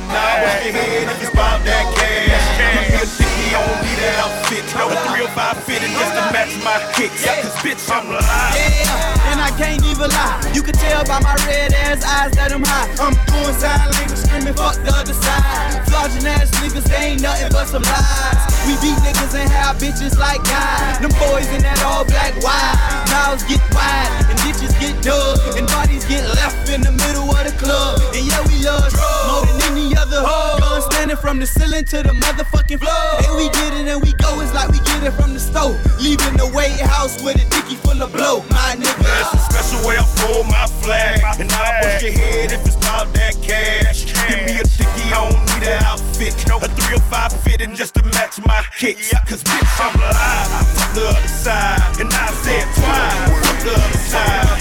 Now 0.09 0.41
what's 0.41 0.65
your 0.65 0.73
head 0.73 1.05
if 1.13 1.21
it's 1.21 1.30
about 1.30 1.61
that 1.61 1.86
cash? 1.93 2.41
I'ma 2.57 2.82
be 2.89 2.97
a 2.97 3.05
dicky 3.05 3.53
on 3.53 3.69
me 3.86 3.93
that 4.01 4.17
outfit. 4.26 4.65
No 4.73 4.89
305 5.13 5.61
fitted 5.61 5.93
just 5.93 6.13
to 6.17 6.23
match 6.34 6.57
my 6.65 6.82
kicks. 6.97 7.21
Cause 7.21 7.53
bitch, 7.61 7.86
I'm 7.93 8.09
alive. 8.09 8.57
Yeah, 8.57 9.30
and 9.30 9.38
I 9.45 9.53
can't 9.61 9.86
even 9.86 10.09
lie. 10.09 10.41
You 10.57 10.63
can 10.65 10.73
tell 10.73 11.05
by 11.05 11.21
my 11.21 11.38
red 11.45 11.78
ass 11.86 12.01
eyes 12.01 12.34
that 12.34 12.49
I'm 12.49 12.65
high. 12.65 12.89
I'm 12.97 13.13
doing 13.30 13.53
sign 13.61 13.78
language, 13.93 14.24
screaming 14.36 14.57
fuck 14.57 14.75
the 14.83 14.91
other 14.91 15.13
side. 15.13 15.88
Flogging 15.88 16.27
ass 16.27 16.51
niggas, 16.59 16.83
they 16.83 17.15
ain't 17.15 17.21
nothing 17.21 17.51
but 17.51 17.67
some 17.67 17.83
lies. 17.83 18.43
We 18.67 18.75
beat 18.83 18.97
niggas 18.99 19.33
and 19.36 19.49
have 19.49 19.77
bitches 19.77 20.17
like 20.17 20.43
guys. 20.43 20.99
Them 20.99 21.11
boys 21.19 21.47
in 21.55 21.61
that 21.63 21.79
all 21.83 22.03
black 22.03 22.36
wide. 22.43 22.75
Mouths 23.11 23.43
get 23.47 23.61
wide 23.71 24.11
and 24.27 24.38
ditches 24.43 24.73
get 24.79 24.95
dug. 25.03 25.39
And 25.57 25.67
bodies 25.67 26.05
get 26.05 26.23
left 26.36 26.69
in 26.69 26.81
the 26.81 26.91
middle 26.91 27.29
of 27.29 27.43
the 27.45 27.55
club. 27.55 28.01
And 28.15 28.25
yeah, 28.27 28.41
we 28.47 28.59
love 28.63 28.91
drugs 28.91 29.23
more 29.29 29.45
than 29.45 29.71
any 29.71 29.95
other. 29.95 30.21
Gun 30.21 30.81
standing 30.91 31.17
from 31.17 31.39
the 31.39 31.47
ceiling 31.47 31.86
to 31.95 32.03
the 32.03 32.13
motherfucking 32.13 32.79
floor. 32.79 33.07
And 33.23 33.36
we 33.38 33.47
get 33.49 33.71
it 33.79 33.88
and 33.88 34.01
we 34.03 34.11
go, 34.19 34.41
it's 34.41 34.53
like 34.53 34.69
we 34.69 34.79
get 34.83 35.03
it 35.03 35.13
from 35.13 35.33
the 35.33 35.39
stove. 35.39 35.79
Leaving 36.01 36.36
the 36.36 36.49
White 36.51 36.79
House 36.81 37.21
with 37.23 37.39
a 37.39 37.45
dicky 37.49 37.75
full 37.79 38.01
of 38.01 38.11
blow. 38.11 38.43
My 38.49 38.75
nigga. 38.75 39.05
That's 39.05 39.33
a 39.33 39.39
special 39.47 39.88
way 39.88 39.95
I 39.97 40.03
fold 40.19 40.47
my 40.47 40.67
flag. 40.83 41.21
And 41.39 41.51
I'll 41.51 41.81
bust 41.81 42.03
your 42.03 42.11
head 42.11 42.51
if 42.51 42.65
it's 42.65 42.84
about 42.95 43.13
that 43.13 43.35
cash. 43.41 44.05
Give 44.27 44.45
me 44.45 44.59
a 44.59 44.65
sticky, 44.65 45.11
I 45.11 45.29
don't 45.29 45.39
need 45.51 45.67
an 45.67 45.83
outfit. 45.83 46.33
A 46.63 46.67
three 46.67 46.95
or 46.95 47.03
305 47.03 47.41
fitting 47.43 47.75
just 47.75 47.95
to 47.95 48.03
match 48.15 48.39
my 48.45 48.63
kicks. 48.79 49.13
Cause 49.27 49.43
bitch, 49.43 49.79
I'm 49.79 49.95
alive. 49.99 50.47
Fuck 50.75 50.93
the 50.95 51.07
other 51.09 51.27
side. 51.27 51.99
And 51.99 52.13
I 52.13 52.27
said 52.43 52.67
twice. 52.79 53.35
Fuck 53.43 53.59
the 53.63 53.73
other 53.75 53.99
side. 53.99 54.55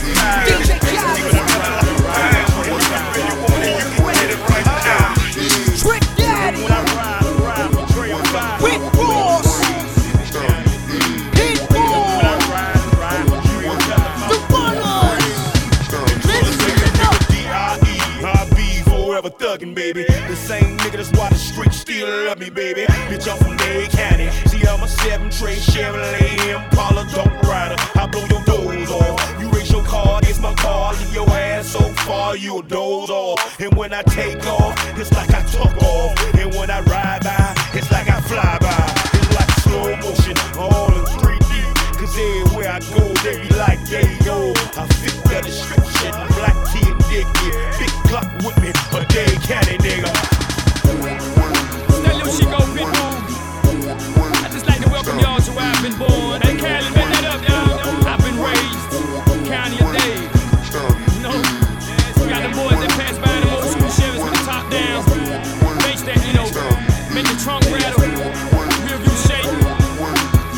DJ 0.46 1.53
thuggin', 19.38 19.74
baby. 19.74 20.04
The 20.04 20.36
same 20.36 20.76
nigga 20.78 20.96
that's 20.96 21.12
why 21.12 21.28
the 21.28 21.36
streets 21.36 21.76
still 21.76 22.08
love 22.26 22.38
me, 22.38 22.50
baby. 22.50 22.82
Bitch, 23.08 23.30
I'm 23.30 23.38
from 23.38 23.56
Dade 23.56 23.90
County. 23.90 24.30
See, 24.48 24.66
I'm 24.66 24.82
a 24.82 24.88
seven 24.88 25.30
tray 25.30 25.56
Chevrolet 25.56 26.54
Impala, 26.54 27.06
don't 27.14 27.42
rider. 27.42 27.76
I 27.94 28.06
blow 28.06 28.26
your 28.26 28.44
doors 28.44 28.90
off. 28.90 29.40
You 29.40 29.50
raise 29.50 29.70
your 29.70 29.84
car, 29.84 30.20
it's 30.24 30.38
my 30.40 30.54
car. 30.54 30.92
Leave 30.94 31.14
your 31.14 31.30
ass 31.30 31.68
so 31.68 31.80
far, 32.06 32.36
you'll 32.36 32.62
doze 32.62 33.10
off. 33.10 33.60
And 33.60 33.74
when 33.76 33.92
I 33.92 34.02
take 34.02 34.44
off, 34.46 34.74
it's 34.98 35.12
like 35.12 35.30
I 35.30 35.42
took 35.44 35.76
off. 35.82 36.34
And 36.38 36.54
when 36.54 36.70
I 36.70 36.80
ride 36.82 37.24
by, 37.24 37.54
it's 37.74 37.90
like 37.90 38.08
I 38.08 38.20
fly 38.22 38.58
by. 38.60 38.84
It's 39.18 39.34
like 39.34 39.50
slow 39.60 39.96
motion, 39.96 40.36
all 40.58 40.92
in 40.92 41.04
3D. 41.20 41.98
Cause 41.98 42.16
everywhere 42.18 42.70
I 42.70 42.80
go, 42.80 43.12
they 43.22 43.40
be 43.40 43.54
like, 43.54 43.78
yeah, 43.90 44.24
yo. 44.24 44.52
I 44.76 44.86
fit 44.88 45.14
the 45.24 45.40
description, 45.42 46.12
black 46.36 46.56
kid, 46.72 47.03
dicky. 47.14 47.50
Big 47.78 47.92
clock 48.10 48.26
with 48.42 48.58
me, 48.60 48.70
a 48.70 49.04
day 49.06 49.30
candy 49.46 49.78
nigga. 49.78 50.10
That 52.02 52.14
little 52.18 52.32
shit 52.34 52.50
go 52.50 52.58
Pitbull. 52.74 53.14
I 54.42 54.48
just 54.50 54.66
like 54.66 54.82
to 54.82 54.90
welcome 54.90 55.18
y'all 55.20 55.38
to 55.38 55.52
where 55.52 55.70
I've 55.70 55.82
been 55.82 55.96
born. 55.96 56.42
Hey, 56.42 56.58
Cali, 56.58 56.90
back 56.94 57.08
that 57.14 57.24
up, 57.30 57.40
y'all. 57.46 57.78
I've 58.10 58.18
been 58.18 58.38
raised 58.42 58.82
county 59.46 59.78
of 59.78 59.94
Dade. 59.94 60.26
You 61.14 61.20
know, 61.22 61.38
we 62.18 62.26
got 62.26 62.42
the 62.42 62.50
boys 62.58 62.78
that 62.82 62.90
pass 62.98 63.16
by 63.22 63.30
the 63.30 63.48
old 63.54 63.68
school 63.70 63.90
Chevys 63.94 64.18
with 64.18 64.34
the 64.34 64.42
top 64.42 64.66
down. 64.70 65.06
Bass 65.86 66.02
that, 66.02 66.18
you 66.26 66.34
know, 66.34 66.50
make 67.14 67.26
the 67.30 67.38
trunk 67.38 67.62
rattle, 67.70 68.10
rear 68.10 68.98
view 68.98 69.16
shake. 69.22 69.46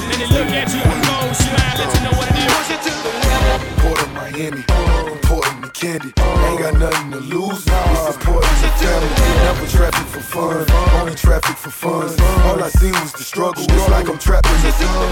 And 0.08 0.16
they 0.16 0.28
look 0.32 0.48
at 0.56 0.72
you 0.72 0.80
and 0.80 1.00
go, 1.04 1.16
smile, 1.36 1.76
let 1.76 1.90
you 1.92 2.00
know 2.00 2.16
what 2.16 2.32
it 2.32 2.40
is. 2.40 2.46
Port 3.82 4.00
of 4.02 4.08
Miami, 4.14 4.36
important 4.36 4.66
to 4.68 4.75
candy. 5.76 6.12
Ain't 6.16 6.58
got 6.58 6.74
nothing 6.78 7.10
to 7.10 7.20
lose. 7.20 7.64
It's 7.66 8.16
important 8.16 8.52
to 8.62 8.68
family. 8.80 9.08
Never 9.44 9.66
traffic 9.68 10.05
fun, 10.26 10.66
only 10.98 11.14
traffic 11.14 11.56
for 11.56 11.70
fun. 11.70 12.10
All 12.46 12.62
I 12.62 12.68
seen 12.68 12.92
was 12.92 13.12
the 13.12 13.22
struggle. 13.22 13.62
It's 13.62 13.88
like 13.88 14.08
I'm 14.08 14.18
trapped 14.18 14.48
in 14.48 14.60
the 14.62 14.72
sun. 14.72 15.08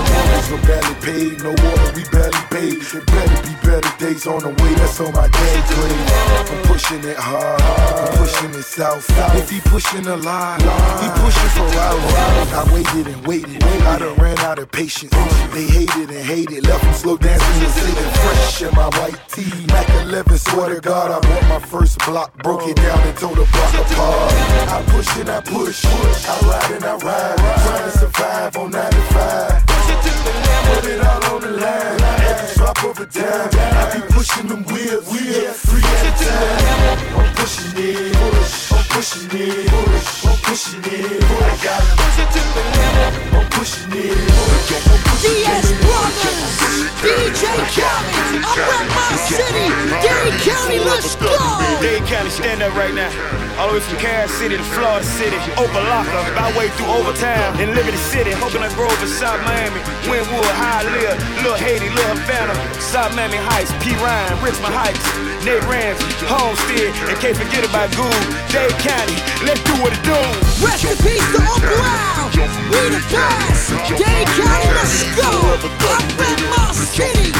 No 0.50 0.58
barely 0.66 0.94
paid, 1.00 1.42
no 1.42 1.50
water 1.50 1.92
we 1.94 2.02
barely 2.10 2.44
paid. 2.50 2.82
It 2.82 3.06
better 3.06 3.38
be 3.46 3.54
better 3.62 3.92
days 3.98 4.26
on 4.26 4.40
the 4.40 4.50
way. 4.50 4.74
That's 4.74 5.00
on 5.00 5.12
my 5.12 5.28
dad 5.28 5.60
grave. 5.70 6.50
I'm 6.50 6.62
pushing 6.66 7.04
it 7.04 7.16
hard, 7.16 7.60
I'm 7.62 8.18
pushing 8.18 8.50
it 8.50 8.64
south. 8.64 9.06
If 9.38 9.50
he 9.50 9.60
pushing 9.60 10.06
a 10.06 10.16
lie, 10.16 10.58
he 11.00 11.08
pushing 11.22 11.52
for 11.56 11.68
hours. 11.78 12.52
I 12.52 12.62
waited 12.74 13.06
and 13.14 13.26
waited. 13.26 13.62
I 13.62 13.98
done 13.98 14.16
ran 14.16 14.38
out 14.40 14.58
of 14.58 14.70
patience. 14.70 15.12
They 15.52 15.66
hated 15.66 16.10
and 16.10 16.24
hated, 16.24 16.66
left 16.66 16.82
them 16.82 16.94
slow 16.94 17.16
dancing 17.16 17.62
and 17.62 17.72
singing 17.72 18.12
fresh 18.22 18.62
in 18.62 18.74
my 18.74 18.88
white 18.98 19.20
tee. 19.28 19.66
Mac 19.68 19.88
11, 20.02 20.38
swear 20.38 20.74
to 20.74 20.80
God, 20.80 21.10
I 21.10 21.20
bought 21.20 21.48
my 21.48 21.66
first 21.66 21.98
block, 22.00 22.34
broke 22.42 22.66
it 22.66 22.76
down 22.76 22.98
and 23.06 23.16
tore 23.16 23.34
the 23.34 23.46
block 23.52 23.74
apart. 23.74 24.32
I 24.68 24.82
push 25.05 25.20
and 25.20 25.30
I 25.30 25.40
push, 25.40 25.84
I 25.84 26.40
ride 26.48 26.70
and 26.72 26.84
I 26.84 26.96
ride, 26.96 27.36
trying 27.36 27.90
to 27.90 27.98
survive 27.98 28.57
on 28.57 28.70
95. 28.70 29.66
Put 29.66 30.84
it 30.86 31.00
all 31.00 31.34
on 31.34 31.40
the 31.42 31.50
line, 31.50 32.00
every 32.24 32.55
drop 32.57 32.84
of 32.84 32.98
a 32.98 33.07
dime. 33.07 33.50
I 33.52 33.94
be 33.94 34.00
pushing 34.12 34.48
them 34.48 34.64
wheels, 34.64 35.05
wheels, 35.12 35.61
three 35.61 35.82
at 35.84 36.09
a 36.09 36.24
time. 36.24 37.20
I'm 37.20 37.34
pushing 37.34 37.76
it, 37.76 38.12
push, 38.14 38.72
I'm 38.72 38.84
pushing 38.88 39.28
it, 39.32 39.68
push, 39.68 40.24
I'm 40.24 40.36
pushing 40.42 40.84
it, 40.84 41.20
push. 41.20 41.44
I 41.44 41.64
gotta 41.64 41.86
push 42.00 42.18
it 42.22 42.28
to 42.34 42.42
the 42.55 42.64
limit. 42.74 43.12
I'm 43.34 43.46
pushing 43.50 43.92
it, 43.92 44.16
push, 44.16 44.72
I'm 44.72 45.00
pushing 45.05 45.30
it. 45.30 45.44
DS 45.44 45.68
Brothers, 45.84 46.64
DJ 47.05 47.44
Khaled, 47.76 48.44
I 48.44 48.52
rep 48.57 48.84
my 48.88 49.11
city, 49.28 49.68
Dade 50.00 50.36
County, 50.40 50.78
let's 50.80 51.16
go. 51.16 51.34
Dade 51.80 52.05
County, 52.09 52.30
stand 52.30 52.62
up 52.62 52.74
right 52.74 52.94
now. 52.94 53.12
All 53.59 53.68
the 53.68 53.74
way 53.74 53.80
from 53.80 53.98
Carol 54.02 54.28
City 54.28 54.57
to 54.57 54.66
Florida 54.74 55.07
City, 55.07 55.38
Opa-locka, 55.55 56.59
way 56.59 56.68
through 56.74 56.90
Overtown, 56.90 57.55
in 57.62 57.70
Liberty 57.74 57.96
City, 57.96 58.34
Coconut 58.42 58.74
Grove 58.74 58.90
in 58.98 59.07
South 59.07 59.38
Miami, 59.46 59.78
Wynwood, 60.11 60.55
Hialeah, 60.59 61.14
Little 61.38 61.55
Haiti, 61.55 61.88
Little 61.88 62.18
Havana, 62.18 62.55
South 62.80 63.14
Miami 63.14 63.38
Heights, 63.38 63.70
Perrine, 63.78 64.34
Richmond 64.42 64.74
Heights, 64.74 64.98
Naranja, 65.46 66.02
Homestead, 66.26 66.90
and 67.07 67.16
can't 67.22 67.38
forget 67.38 67.62
about 67.62 67.94
Gould, 67.94 68.11
Dade 68.50 68.74
County, 68.82 69.14
let's 69.46 69.62
do 69.62 69.74
what 69.78 69.94
it 69.94 70.02
do. 70.02 70.18
Rest 70.59 70.90
in 70.90 70.98
peace 70.98 71.22
to 71.34 71.40
Uncle 71.46 71.78
Al. 71.78 72.34
We 72.34 72.90
the 72.90 73.02
best. 73.07 73.70
Dade 73.94 74.26
County, 74.34 74.68
let's 74.74 75.07
go. 75.14 75.30
I 75.30 76.02
rep 76.18 76.40
my 76.50 76.74
city. 76.74 77.30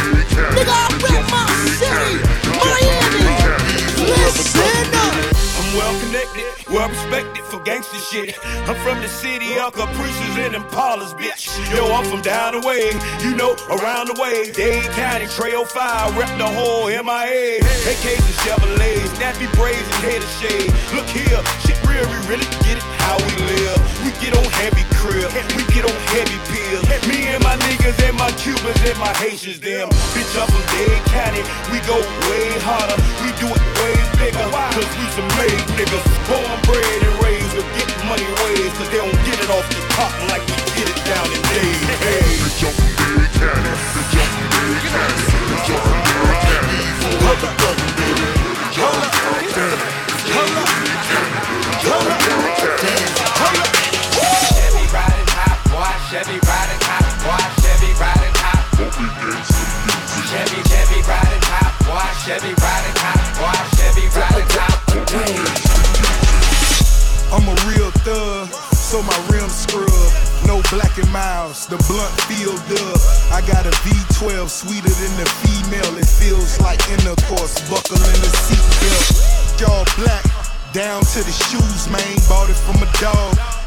Nigga, 0.55 0.71
I 0.71 0.95
rep 0.95 1.27
my 1.27 1.43
city. 1.75 2.23
Miami. 2.63 3.27
Listen 3.99 4.95
up. 4.95 5.54
Well 5.75 6.01
connected, 6.01 6.73
well 6.73 6.89
respected 6.89 7.43
for 7.47 7.61
gangster 7.63 7.99
shit. 7.99 8.39
I'm 8.69 8.77
from 8.77 9.03
the 9.03 9.09
city 9.09 9.59
of 9.59 9.73
Caprices 9.73 10.37
and 10.39 10.55
Impalas, 10.55 11.19
bitch. 11.19 11.51
Yo, 11.75 11.93
I'm 11.93 12.05
from 12.05 12.23
down 12.23 12.61
the 12.61 12.65
way, 12.65 12.95
you 13.27 13.35
know, 13.35 13.57
around 13.69 14.07
the 14.07 14.15
way. 14.23 14.53
Dade 14.53 14.85
County, 14.93 15.27
Trail 15.27 15.65
5, 15.65 16.17
rep 16.17 16.39
the 16.39 16.47
whole 16.47 16.87
MIA. 16.87 17.59
AKs 17.91 18.23
and 18.23 18.39
Chevrolets, 18.47 19.19
nappy 19.19 19.51
braids 19.59 19.83
and 19.99 20.05
head 20.07 20.23
of 20.23 20.31
shade. 20.39 20.71
Look 20.95 21.11
here, 21.11 21.43
real, 22.05 22.21
we 22.21 22.29
really 22.29 22.49
get 22.65 22.77
it 22.77 22.85
how 23.05 23.17
we 23.17 23.33
live. 23.49 23.79
We 24.05 24.11
get 24.21 24.37
on 24.37 24.45
heavy 24.61 24.85
crib, 24.97 25.29
we 25.57 25.63
get 25.73 25.85
on 25.85 25.99
heavy 26.13 26.39
pills. 26.49 26.85
Me 27.09 27.29
and 27.29 27.43
my 27.43 27.57
niggas 27.65 27.97
and 28.05 28.17
my 28.17 28.31
Cubans 28.33 28.81
and 28.85 28.99
my 28.99 29.13
Haitians, 29.17 29.61
them. 29.61 29.89
Bitch, 30.13 30.33
I'm 30.37 30.49
from 30.49 30.65
Dade 30.73 31.05
County, 31.13 31.43
we 31.73 31.81
go 31.89 31.97
way 32.29 32.49
harder, 32.65 32.97
we 33.25 33.31
do 33.41 33.49
it 33.49 33.65
way 33.81 33.97
bigger. 34.21 34.45
Cause 34.75 34.91
we 34.97 35.05
some 35.17 35.29
made 35.41 35.61
niggas, 35.77 36.05
born 36.29 36.59
bred 36.69 37.01
and 37.05 37.17
raised 37.25 37.53
with 37.57 37.69
getting 37.77 38.01
money 38.09 38.27
ways. 38.45 38.73
Cause 38.77 38.89
they 38.91 39.01
don't 39.01 39.21
get 39.25 39.39
it 39.41 39.51
off 39.51 39.67
the 39.69 39.81
top 39.97 40.13
like 40.29 40.45
we 40.45 40.57
get 40.77 40.89
it 40.89 41.01
down 41.09 41.27
in 41.29 41.41
Dade. 41.53 41.89
Hey. 42.05 42.25
Bitch, 42.45 42.65
I'm 42.65 42.73
from 42.73 42.91
Dade 43.01 43.29
County, 43.39 43.73
bitch, 43.93 44.15
I'm 44.17 44.29
from 44.33 44.47
Dade 44.53 44.81
County, 44.93 45.25
bitch, 45.49 45.69
I'm 45.73 45.81
from 45.85 46.01
Dade 46.05 47.59
County. 47.59 47.84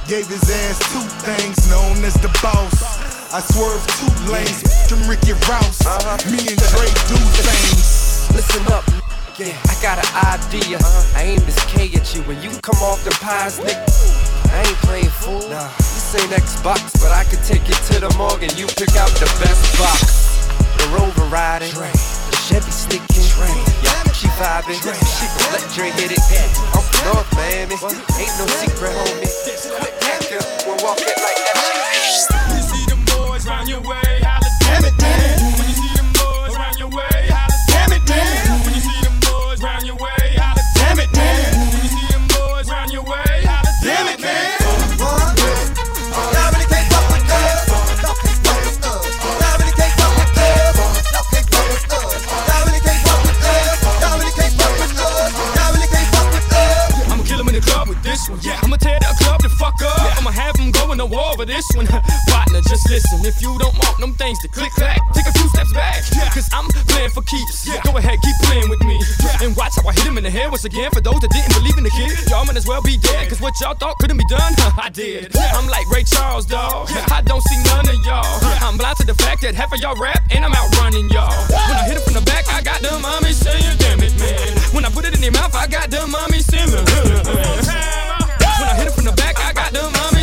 Gave 0.08 0.28
his 0.28 0.50
ass 0.50 0.80
two 0.94 1.04
things 1.28 1.70
known 1.70 2.00
as 2.06 2.14
the 2.24 2.32
boss. 2.42 2.72
I 3.36 3.42
swerve 3.44 3.84
two 4.00 4.32
lanes, 4.32 4.64
them 4.88 5.04
Ricky 5.04 5.34
Rouse. 5.52 5.84
Uh-huh. 5.84 6.16
Me 6.32 6.40
and 6.48 6.56
Dre 6.72 6.88
do 7.12 7.20
things. 7.44 8.32
Listen 8.32 8.64
up. 8.72 8.88
Yeah, 9.36 9.52
I 9.68 9.76
got 9.84 10.00
an 10.00 10.08
idea. 10.32 10.78
Uh-huh. 10.78 11.20
I 11.20 11.36
aim 11.36 11.44
this 11.44 11.60
K 11.66 11.92
at 11.92 12.16
you 12.16 12.24
when 12.24 12.42
you 12.42 12.56
come 12.64 12.80
off 12.80 13.04
the 13.04 13.12
pies, 13.20 13.60
nigga. 13.60 13.84
I 14.48 14.64
ain't 14.64 14.80
playing 14.88 15.12
fool. 15.12 15.44
Nah. 15.50 15.68
This 15.76 16.16
ain't 16.16 16.32
Xbox, 16.32 17.04
but 17.04 17.12
I 17.12 17.26
could 17.26 17.44
take 17.44 17.68
you 17.68 17.76
to 17.76 18.00
the 18.00 18.16
morgue 18.18 18.44
and 18.44 18.58
you 18.58 18.66
pick 18.80 18.96
out 18.96 19.12
the 19.20 19.28
best 19.44 19.76
box. 19.76 20.48
The 20.80 20.88
rover 20.96 21.28
riding. 21.28 21.72
Dre. 21.72 21.92
Chevy 22.48 22.72
sticking. 22.72 23.28
She 24.14 24.28
vibing, 24.40 24.80
she 24.80 25.28
gon' 25.36 25.52
let 25.52 25.68
Dre 25.76 25.92
hit 25.92 26.12
it. 26.12 26.20
I'm 26.74 26.82
from 26.82 27.14
North 27.14 27.36
Miami, 27.36 27.76
ain't 27.76 28.34
no 28.40 28.48
secret, 28.48 28.96
homie. 28.96 29.28
Quit 29.78 29.94
acting, 30.04 30.40
we'll 30.66 30.78
walk 30.82 30.98
it 31.02 31.18
like 31.20 31.40
that. 31.44 32.56
You 32.56 32.62
see 32.64 32.86
them 32.88 33.04
boys 33.06 33.46
round 33.46 33.68
your 33.68 33.82
way. 33.82 34.07
this 61.58 61.66
one. 61.74 61.88
Partner, 62.30 62.62
just 62.62 62.86
listen. 62.90 63.26
If 63.26 63.42
you 63.42 63.58
don't 63.58 63.74
want 63.74 63.98
them 63.98 64.14
things 64.14 64.38
to 64.46 64.48
click 64.48 64.72
clack, 64.78 65.02
take 65.14 65.26
a 65.26 65.34
few 65.34 65.50
steps 65.50 65.74
back. 65.74 66.06
Cause 66.34 66.48
I'm 66.54 66.70
playing 66.94 67.10
for 67.10 67.24
keeps. 67.26 67.66
Go 67.82 67.98
ahead, 67.98 68.18
keep 68.22 68.38
playing 68.46 68.70
with 68.70 68.82
me. 68.86 69.02
And 69.42 69.58
watch 69.58 69.74
how 69.76 69.90
I 69.90 69.94
hit 69.94 70.06
him 70.06 70.18
in 70.18 70.24
the 70.24 70.30
head 70.30 70.50
once 70.54 70.66
again. 70.66 70.92
For 70.94 71.02
those 71.02 71.20
that 71.26 71.34
didn't 71.34 71.54
believe 71.58 71.78
in 71.78 71.84
the 71.84 71.90
kid, 71.90 72.14
y'all 72.30 72.46
might 72.46 72.56
as 72.58 72.68
well 72.68 72.82
be 72.82 72.98
dead. 72.98 73.28
Cause 73.30 73.42
what 73.42 73.58
y'all 73.60 73.74
thought 73.74 73.98
couldn't 73.98 74.18
be 74.18 74.28
done, 74.30 74.54
I 74.78 74.90
did. 74.94 75.36
I'm 75.58 75.68
like 75.68 75.90
Ray 75.90 76.04
Charles, 76.04 76.46
dog. 76.46 76.90
I 77.10 77.22
don't 77.26 77.42
see 77.42 77.58
none 77.74 77.90
of 77.90 77.98
y'all. 78.06 78.26
I'm 78.62 78.78
blind 78.78 78.98
to 79.02 79.06
the 79.06 79.16
fact 79.16 79.42
that 79.42 79.56
half 79.56 79.74
of 79.74 79.80
y'all 79.82 79.98
rap 79.98 80.22
and 80.30 80.46
I'm 80.46 80.54
outrunning 80.54 81.10
y'all. 81.10 81.34
When 81.50 81.78
I 81.78 81.84
hit 81.90 81.98
him 81.98 82.04
from 82.04 82.14
the 82.14 82.26
back, 82.30 82.46
I 82.54 82.62
got 82.62 82.82
the 82.82 82.94
mommy 83.02 83.34
saying, 83.34 83.78
damn 83.82 84.02
it, 84.06 84.14
man. 84.22 84.54
When 84.74 84.86
I 84.86 84.90
put 84.90 85.06
it 85.06 85.16
in 85.16 85.22
their 85.22 85.32
mouth, 85.32 85.56
I 85.56 85.66
got 85.66 85.90
the 85.90 86.06
mommy 86.06 86.40
singing. 86.40 86.86
When 88.58 88.70
I 88.70 88.76
hit 88.78 88.92
from 88.94 89.06
the 89.06 89.14
back, 89.14 89.38
I 89.40 89.54
got 89.54 89.74
the 89.74 89.82
mommy. 89.82 90.17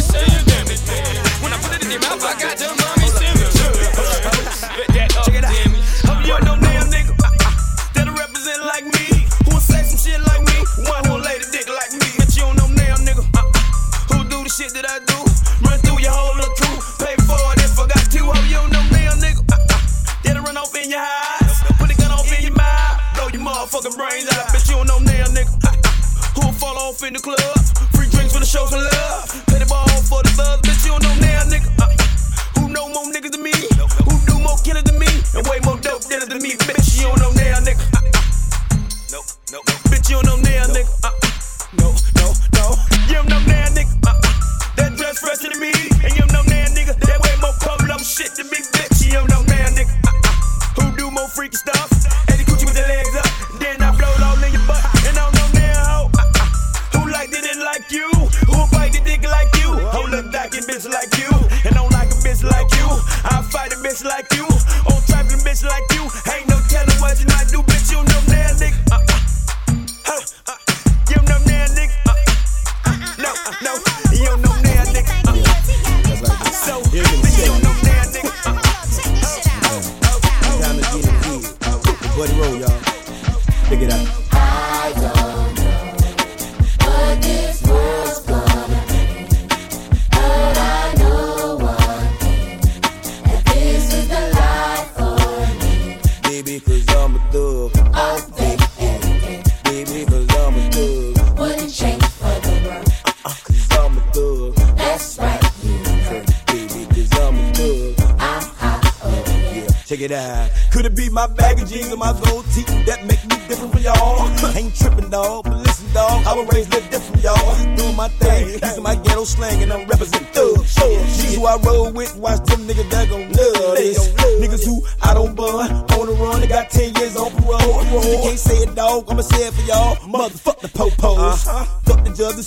dog, 128.94 129.10
I'ma 129.10 129.22
say 129.22 129.48
it 129.48 129.54
for 129.54 129.62
y'all. 129.62 129.96
Motherfuck 129.96 130.60
the 130.60 130.68
popos. 130.68 131.46
Uh-huh. 131.46 131.64
Fuck 131.84 132.04
the 132.04 132.10
judge, 132.10 132.36
the 132.36 132.42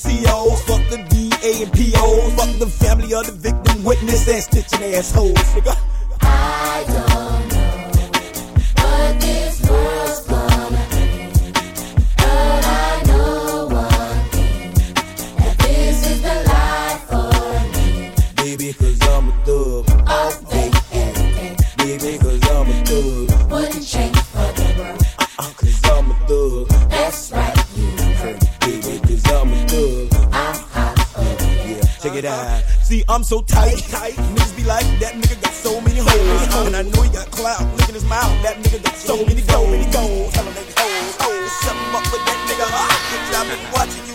Fuck 0.68 0.82
the 0.90 0.98
DA 1.10 1.64
and 1.64 1.72
PO. 1.74 2.30
Fuck 2.38 2.60
the 2.60 2.68
family 2.68 3.14
of 3.14 3.26
the 3.26 3.34
victim, 3.34 3.84
witness, 3.84 4.28
and 4.28 4.44
stitching 4.44 4.94
assholes. 4.94 5.36
Nigga. 5.54 5.78
I 6.22 6.84
don't 6.88 7.57
See, 32.84 33.04
I'm 33.08 33.24
so 33.24 33.42
tight, 33.42 33.78
tight. 33.90 34.14
Niggas 34.14 34.56
be 34.56 34.64
like, 34.64 34.86
that 35.00 35.14
nigga 35.14 35.42
got 35.42 35.54
so 35.54 35.80
many 35.82 36.00
hoes. 36.00 36.68
And 36.68 36.76
I 36.76 36.82
know 36.84 37.02
he 37.02 37.10
got 37.10 37.32
clout. 37.32 37.62
Look 37.78 37.92
his 37.92 38.06
mouth. 38.06 38.32
That 38.44 38.58
nigga 38.58 38.84
got 38.84 38.96
so 38.96 39.26
many 39.26 39.42
gold. 39.42 39.72
Many 39.72 39.90
gold. 39.92 40.34
Tell 40.34 40.46
him 40.46 40.54
hoes. 40.54 41.16
Oh, 41.20 41.48
something 41.64 41.96
up 41.96 42.04
with 42.12 42.24
that 42.26 42.40
nigga. 42.48 42.68
I've 43.36 43.48
been 43.48 43.72
watching. 43.72 44.07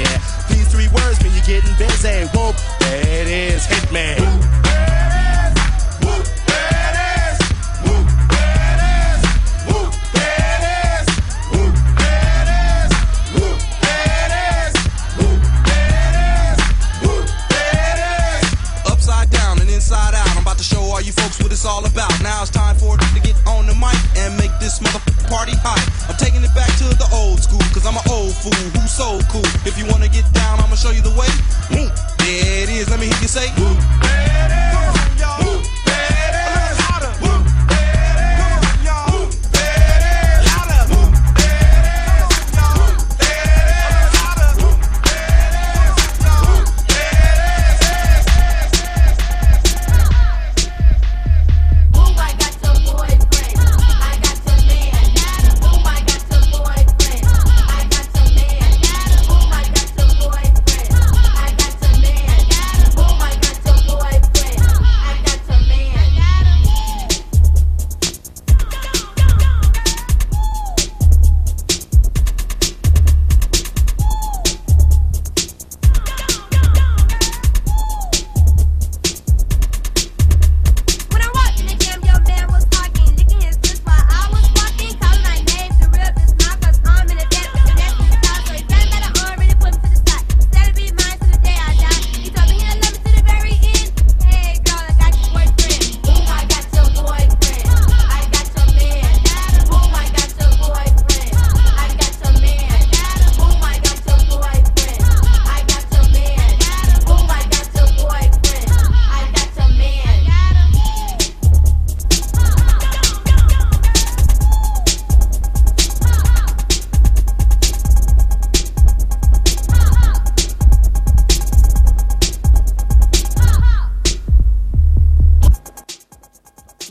Yeah. 0.00 0.18
These 0.48 0.68
three 0.68 0.88
words 0.88 1.22
mean 1.22 1.32
you're 1.34 1.44
getting 1.44 1.74
busy. 1.76 2.26
Whoop, 2.34 2.56
that 2.80 3.06
is 3.06 3.24
it 3.24 3.28
is, 3.28 3.66
Hitman. 3.66 4.20
Upside 4.20 4.93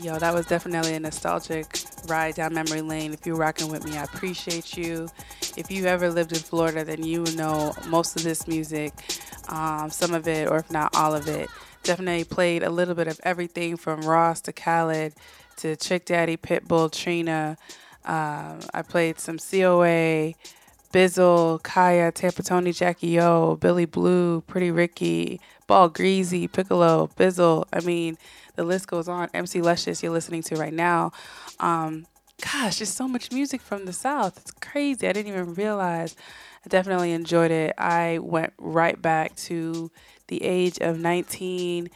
Yo, 0.02 0.18
that 0.18 0.34
was 0.34 0.46
definitely 0.46 0.94
a 0.94 1.00
nostalgic 1.00 1.66
ride 2.08 2.34
down 2.34 2.52
memory 2.52 2.80
lane. 2.80 3.12
If 3.12 3.24
you're 3.26 3.36
rocking 3.36 3.70
with 3.70 3.84
me, 3.84 3.96
I 3.96 4.04
appreciate 4.04 4.76
you. 4.76 5.08
If 5.56 5.70
you 5.70 5.86
ever 5.86 6.10
lived 6.10 6.32
in 6.32 6.38
Florida, 6.38 6.84
then 6.84 7.04
you 7.04 7.24
know 7.36 7.74
most 7.86 8.16
of 8.16 8.24
this 8.24 8.48
music, 8.48 8.92
um, 9.48 9.90
some 9.90 10.12
of 10.12 10.26
it, 10.26 10.48
or 10.48 10.58
if 10.58 10.70
not 10.70 10.94
all 10.96 11.14
of 11.14 11.28
it. 11.28 11.48
Definitely 11.84 12.24
played 12.24 12.62
a 12.62 12.70
little 12.70 12.94
bit 12.94 13.06
of 13.06 13.20
everything 13.22 13.76
from 13.76 14.00
Ross 14.02 14.40
to 14.42 14.52
Khaled 14.52 15.14
to 15.58 15.76
Trick 15.76 16.06
Daddy, 16.06 16.36
Pitbull, 16.36 16.90
Trina. 16.90 17.56
Um, 18.04 18.60
I 18.74 18.82
played 18.82 19.20
some 19.20 19.38
COA, 19.38 20.34
Bizzle, 20.92 21.62
Kaya, 21.62 22.12
Tampa 22.12 22.42
Tony, 22.42 22.72
Jackie 22.72 23.20
O, 23.20 23.56
Billy 23.56 23.84
Blue, 23.84 24.42
Pretty 24.42 24.70
Ricky, 24.70 25.40
Ball 25.66 25.88
Greezy, 25.88 26.50
Piccolo, 26.50 27.10
Bizzle. 27.16 27.64
I 27.72 27.80
mean, 27.80 28.18
the 28.56 28.64
list 28.64 28.86
goes 28.86 29.08
on. 29.08 29.28
MC 29.34 29.60
Luscious, 29.60 30.02
you're 30.02 30.12
listening 30.12 30.42
to 30.44 30.56
right 30.56 30.72
now. 30.72 31.12
Um, 31.60 32.06
gosh, 32.40 32.78
there's 32.78 32.92
so 32.92 33.08
much 33.08 33.32
music 33.32 33.60
from 33.60 33.84
the 33.84 33.92
South. 33.92 34.38
It's 34.38 34.50
crazy. 34.52 35.08
I 35.08 35.12
didn't 35.12 35.32
even 35.32 35.54
realize. 35.54 36.16
I 36.64 36.68
definitely 36.68 37.12
enjoyed 37.12 37.50
it. 37.50 37.74
I 37.78 38.18
went 38.18 38.52
right 38.58 39.00
back 39.00 39.36
to 39.36 39.90
the 40.28 40.42
age 40.42 40.78
of 40.80 40.98
19 40.98 41.90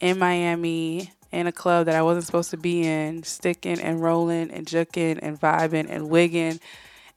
in 0.00 0.18
Miami 0.18 1.12
in 1.32 1.46
a 1.46 1.52
club 1.52 1.86
that 1.86 1.96
I 1.96 2.02
wasn't 2.02 2.26
supposed 2.26 2.50
to 2.50 2.56
be 2.56 2.82
in, 2.86 3.22
sticking 3.22 3.80
and 3.80 4.02
rolling 4.02 4.50
and 4.50 4.66
juking 4.66 5.18
and 5.22 5.40
vibing 5.40 5.86
and 5.88 6.10
wigging 6.10 6.60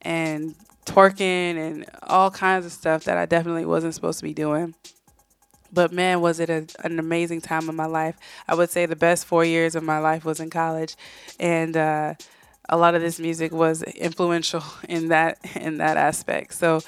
and 0.02 0.56
twerking 0.86 1.58
and 1.58 1.86
all 2.04 2.32
kinds 2.32 2.66
of 2.66 2.72
stuff 2.72 3.04
that 3.04 3.18
I 3.18 3.26
definitely 3.26 3.66
wasn't 3.66 3.94
supposed 3.94 4.20
to 4.20 4.24
be 4.24 4.34
doing. 4.34 4.74
But 5.76 5.92
man, 5.92 6.22
was 6.22 6.40
it 6.40 6.50
a, 6.50 6.66
an 6.84 6.98
amazing 6.98 7.42
time 7.42 7.70
of 7.70 7.76
my 7.76 7.86
life. 7.86 8.18
I 8.48 8.56
would 8.56 8.72
say 8.72 8.88
the 8.88 8.96
best 8.96 9.26
four 9.26 9.46
years 9.46 9.76
of 9.76 9.84
my 9.84 10.00
life 10.00 10.26
was 10.26 10.40
in 10.40 10.50
college. 10.50 10.96
And, 11.40 11.78
uh, 11.78 12.16
a 12.70 12.78
lot 12.78 12.96
of 12.96 13.02
this 13.02 13.20
music 13.20 13.52
was 13.52 13.84
influential 13.84 14.64
in 14.90 15.10
that 15.10 15.38
in 15.56 15.78
that 15.78 15.98
aspect. 15.98 16.54
So 16.54 16.82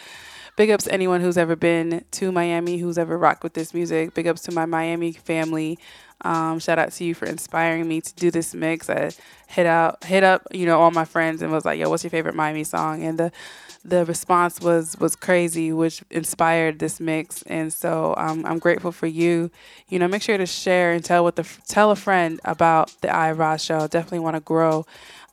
big 0.55 0.71
ups 0.71 0.85
to 0.85 0.91
anyone 0.91 1.21
who's 1.21 1.37
ever 1.37 1.55
been 1.55 2.03
to 2.11 2.31
Miami, 2.31 2.77
who's 2.77 2.97
ever 2.97 3.17
rocked 3.17 3.43
with 3.43 3.53
this 3.53 3.73
music. 3.73 4.13
Big 4.13 4.27
ups 4.27 4.41
to 4.43 4.51
my 4.51 4.65
Miami 4.65 5.11
family. 5.13 5.77
Um, 6.21 6.59
shout 6.59 6.79
out 6.79 6.91
to 6.93 7.03
you 7.03 7.13
for 7.13 7.25
inspiring 7.25 7.87
me 7.87 8.01
to 8.01 8.15
do 8.15 8.31
this 8.31 8.53
mix. 8.53 8.89
I 8.89 9.11
hit 9.47 9.65
out 9.65 10.03
hit 10.03 10.23
up, 10.23 10.47
you 10.51 10.65
know, 10.65 10.79
all 10.79 10.91
my 10.91 11.05
friends 11.05 11.41
and 11.41 11.51
was 11.51 11.65
like, 11.65 11.79
yo, 11.79 11.89
what's 11.89 12.03
your 12.03 12.11
favorite 12.11 12.35
Miami 12.35 12.63
song? 12.63 13.03
And 13.03 13.17
the 13.19 13.31
the 13.85 14.05
response 14.05 14.59
was 14.59 14.97
was 14.99 15.15
crazy, 15.15 15.71
which 15.71 16.03
inspired 16.09 16.79
this 16.79 16.99
mix. 16.99 17.43
And 17.43 17.71
so 17.71 18.15
um, 18.17 18.45
I'm 18.45 18.59
grateful 18.59 18.91
for 18.91 19.07
you. 19.07 19.51
You 19.89 19.99
know, 19.99 20.07
make 20.07 20.21
sure 20.21 20.37
to 20.37 20.45
share 20.45 20.91
and 20.91 21.03
tell 21.03 21.23
what 21.23 21.35
the 21.35 21.47
tell 21.67 21.91
a 21.91 21.95
friend 21.95 22.39
about 22.43 22.93
the 23.01 23.13
I 23.13 23.31
Ross 23.31 23.63
show. 23.63 23.87
Definitely 23.87 24.19
want 24.19 24.35
to 24.35 24.41
grow 24.41 24.85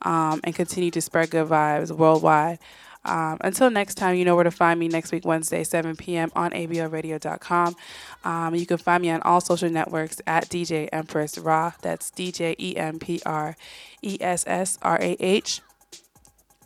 um, 0.03 0.39
and 0.43 0.55
continue 0.55 0.91
to 0.91 1.01
spread 1.01 1.31
good 1.31 1.47
vibes 1.47 1.91
worldwide. 1.91 2.59
Um, 3.05 3.37
until 3.41 3.69
next 3.69 3.95
time, 3.95 4.15
you 4.15 4.25
know 4.25 4.35
where 4.35 4.43
to 4.43 4.51
find 4.51 4.79
me 4.79 4.87
next 4.87 5.11
week, 5.11 5.25
Wednesday, 5.25 5.63
7 5.63 5.95
p.m. 5.95 6.31
on 6.35 6.51
ABLRadio.com. 6.51 7.75
Um, 8.23 8.55
you 8.55 8.65
can 8.65 8.77
find 8.77 9.01
me 9.01 9.11
on 9.11 9.21
all 9.21 9.41
social 9.41 9.69
networks 9.69 10.21
at 10.27 10.49
DJ 10.49 10.89
Empress 10.91 11.37
Rah. 11.37 11.73
That's 11.81 12.11
DJ 12.11 12.55
E 12.59 12.75
M 12.75 12.99
P 12.99 13.21
R 13.25 13.55
E 14.01 14.17
S 14.19 14.43
S 14.47 14.77
R 14.81 14.97
A 15.01 15.15
H. 15.19 15.61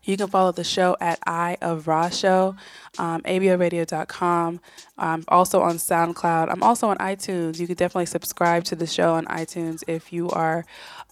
You 0.03 0.17
can 0.17 0.27
follow 0.27 0.51
the 0.51 0.63
show 0.63 0.97
at 0.99 1.19
Eye 1.27 1.57
of 1.61 1.87
Rah 1.87 2.09
Show, 2.09 2.55
um. 2.97 3.21
I'm 3.25 5.23
also 5.27 5.61
on 5.61 5.75
SoundCloud. 5.75 6.51
I'm 6.51 6.63
also 6.63 6.87
on 6.87 6.97
iTunes. 6.97 7.59
You 7.59 7.67
can 7.67 7.75
definitely 7.75 8.07
subscribe 8.07 8.63
to 8.65 8.75
the 8.75 8.87
show 8.87 9.13
on 9.13 9.25
iTunes 9.25 9.83
if 9.87 10.11
you 10.11 10.29
are 10.31 10.65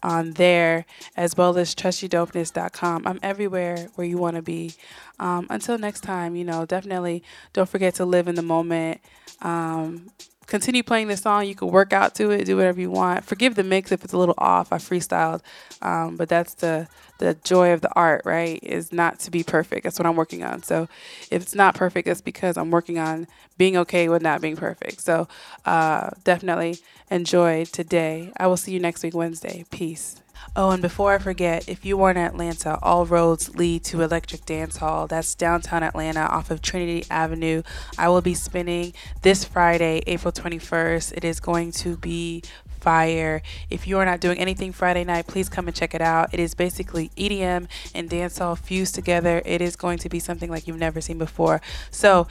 on 0.03 0.31
there, 0.33 0.85
as 1.15 1.35
well 1.35 1.57
as 1.57 1.73
trustyourdopeness.com. 1.75 3.07
I'm 3.07 3.19
everywhere 3.23 3.89
where 3.95 4.07
you 4.07 4.17
want 4.17 4.35
to 4.35 4.41
be. 4.41 4.73
Um, 5.19 5.47
until 5.49 5.77
next 5.77 6.01
time, 6.01 6.35
you 6.35 6.43
know, 6.43 6.65
definitely 6.65 7.23
don't 7.53 7.69
forget 7.69 7.95
to 7.95 8.05
live 8.05 8.27
in 8.27 8.35
the 8.35 8.41
moment. 8.41 9.01
Um, 9.41 10.11
continue 10.47 10.81
playing 10.81 11.07
this 11.07 11.21
song. 11.21 11.45
You 11.45 11.55
can 11.55 11.69
work 11.69 11.93
out 11.93 12.15
to 12.15 12.31
it, 12.31 12.45
do 12.45 12.55
whatever 12.57 12.79
you 12.79 12.89
want. 12.89 13.25
Forgive 13.25 13.55
the 13.55 13.63
mix 13.63 13.91
if 13.91 14.03
it's 14.03 14.13
a 14.13 14.17
little 14.17 14.35
off. 14.37 14.73
I 14.73 14.77
freestyled, 14.77 15.41
um, 15.81 16.15
but 16.17 16.29
that's 16.29 16.55
the 16.55 16.87
the 17.19 17.35
joy 17.43 17.73
of 17.73 17.81
the 17.81 17.91
art, 17.95 18.21
right? 18.25 18.59
Is 18.63 18.91
not 18.93 19.19
to 19.21 19.31
be 19.31 19.43
perfect. 19.43 19.83
That's 19.83 19.99
what 19.99 20.05
I'm 20.05 20.15
working 20.15 20.43
on. 20.43 20.63
So 20.63 20.87
if 21.31 21.41
it's 21.41 21.55
not 21.55 21.75
perfect, 21.75 22.07
it's 22.07 22.21
because 22.21 22.57
I'm 22.57 22.71
working 22.71 22.99
on 22.99 23.27
being 23.57 23.75
okay 23.77 24.07
with 24.09 24.21
not 24.21 24.41
being 24.41 24.55
perfect. 24.55 25.01
So 25.01 25.27
uh, 25.65 26.11
definitely 26.23 26.77
enjoy 27.09 27.65
today. 27.65 28.31
I 28.37 28.47
will 28.47 28.57
see 28.57 28.71
you 28.71 28.79
next 28.79 29.03
week, 29.03 29.15
Wednesday. 29.15 29.65
Peace. 29.71 30.21
Oh, 30.55 30.71
and 30.71 30.81
before 30.81 31.13
I 31.13 31.19
forget, 31.19 31.69
if 31.69 31.85
you 31.85 32.01
are 32.01 32.11
in 32.11 32.17
Atlanta, 32.17 32.79
all 32.81 33.05
roads 33.05 33.55
lead 33.55 33.83
to 33.85 34.01
Electric 34.01 34.45
Dance 34.45 34.77
Hall. 34.77 35.05
That's 35.07 35.35
downtown 35.35 35.83
Atlanta 35.83 36.21
off 36.21 36.49
of 36.49 36.61
Trinity 36.61 37.05
Avenue. 37.11 37.61
I 37.97 38.09
will 38.09 38.21
be 38.21 38.33
spinning 38.33 38.93
this 39.21 39.45
Friday, 39.45 40.01
April 40.07 40.31
21st. 40.31 41.13
It 41.13 41.23
is 41.23 41.39
going 41.39 41.71
to 41.73 41.97
be 41.97 42.43
fire. 42.79 43.41
If 43.69 43.85
you 43.85 43.97
are 43.97 44.05
not 44.05 44.21
doing 44.21 44.37
anything 44.37 44.71
Friday 44.71 45.03
night, 45.03 45.27
please 45.27 45.49
come 45.49 45.67
and 45.67 45.75
check 45.75 45.93
it 45.93 46.01
out. 46.01 46.33
It 46.33 46.39
is 46.39 46.55
basically 46.55 47.09
EDM 47.17 47.67
and 47.93 48.09
dancehall 48.09 48.57
fused 48.57 48.95
together. 48.95 49.41
It 49.45 49.61
is 49.61 49.75
going 49.75 49.97
to 49.99 50.09
be 50.09 50.19
something 50.19 50.49
like 50.49 50.67
you've 50.67 50.77
never 50.77 51.01
seen 51.01 51.17
before. 51.17 51.61
So, 51.91 52.27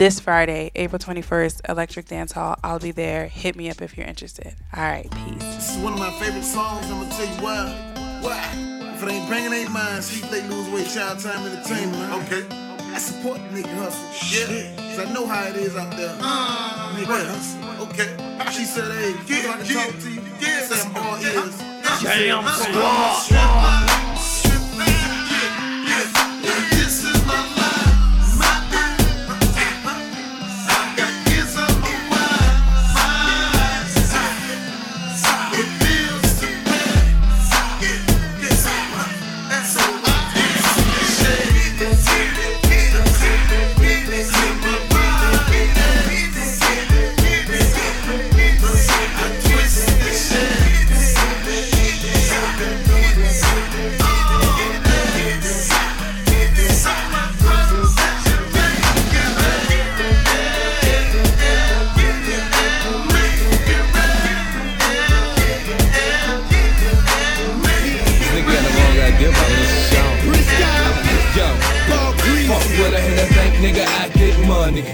this 0.00 0.18
Friday, 0.18 0.70
April 0.76 0.98
21st, 0.98 1.68
Electric 1.68 2.06
Dance 2.06 2.32
Hall. 2.32 2.56
I'll 2.64 2.78
be 2.78 2.90
there. 2.90 3.26
Hit 3.26 3.54
me 3.54 3.68
up 3.68 3.82
if 3.82 3.98
you're 3.98 4.06
interested. 4.06 4.54
All 4.74 4.82
right, 4.82 5.10
peace. 5.10 5.42
This 5.42 5.76
is 5.76 5.82
one 5.82 5.92
of 5.92 5.98
my 5.98 6.10
favorite 6.12 6.42
songs. 6.42 6.86
I'm 6.86 7.02
gonna 7.02 7.10
tell 7.10 7.26
you 7.26 7.42
why. 7.42 8.18
Why? 8.22 8.94
If 8.94 9.02
it 9.02 9.10
ain't 9.10 9.28
banging 9.28 9.52
ain't 9.52 9.70
mine, 9.70 10.00
sleep 10.00 10.30
they 10.30 10.48
lose 10.48 10.70
weight, 10.70 10.88
child 10.88 11.18
time 11.18 11.46
entertainment. 11.46 12.14
Okay. 12.24 12.46
I 12.48 12.96
support 12.96 13.40
the 13.50 13.60
nigga 13.60 13.74
hustle. 13.74 14.08
Yeah. 14.32 14.74
Cause 14.76 15.00
I 15.00 15.12
know 15.12 15.26
how 15.26 15.46
it 15.48 15.56
is 15.56 15.76
out 15.76 15.94
there. 15.94 16.16
Uh, 16.18 16.96
nigga 16.96 17.20
hustle. 17.28 17.88
Okay. 17.88 18.16
She 18.52 18.64
said, 18.64 18.90
hey, 18.90 19.10
yeah, 19.28 19.50
I 19.50 19.56
can 19.58 19.66
yeah, 19.66 19.84
talk 19.84 20.00
to 20.00 20.10
you. 20.10 20.22
Yeah. 20.40 20.60
Say 20.62 20.80
I'm 20.80 20.96
all 20.96 21.18
ears. 21.20 21.58
Damn, 22.02 22.48
squad. 22.56 24.39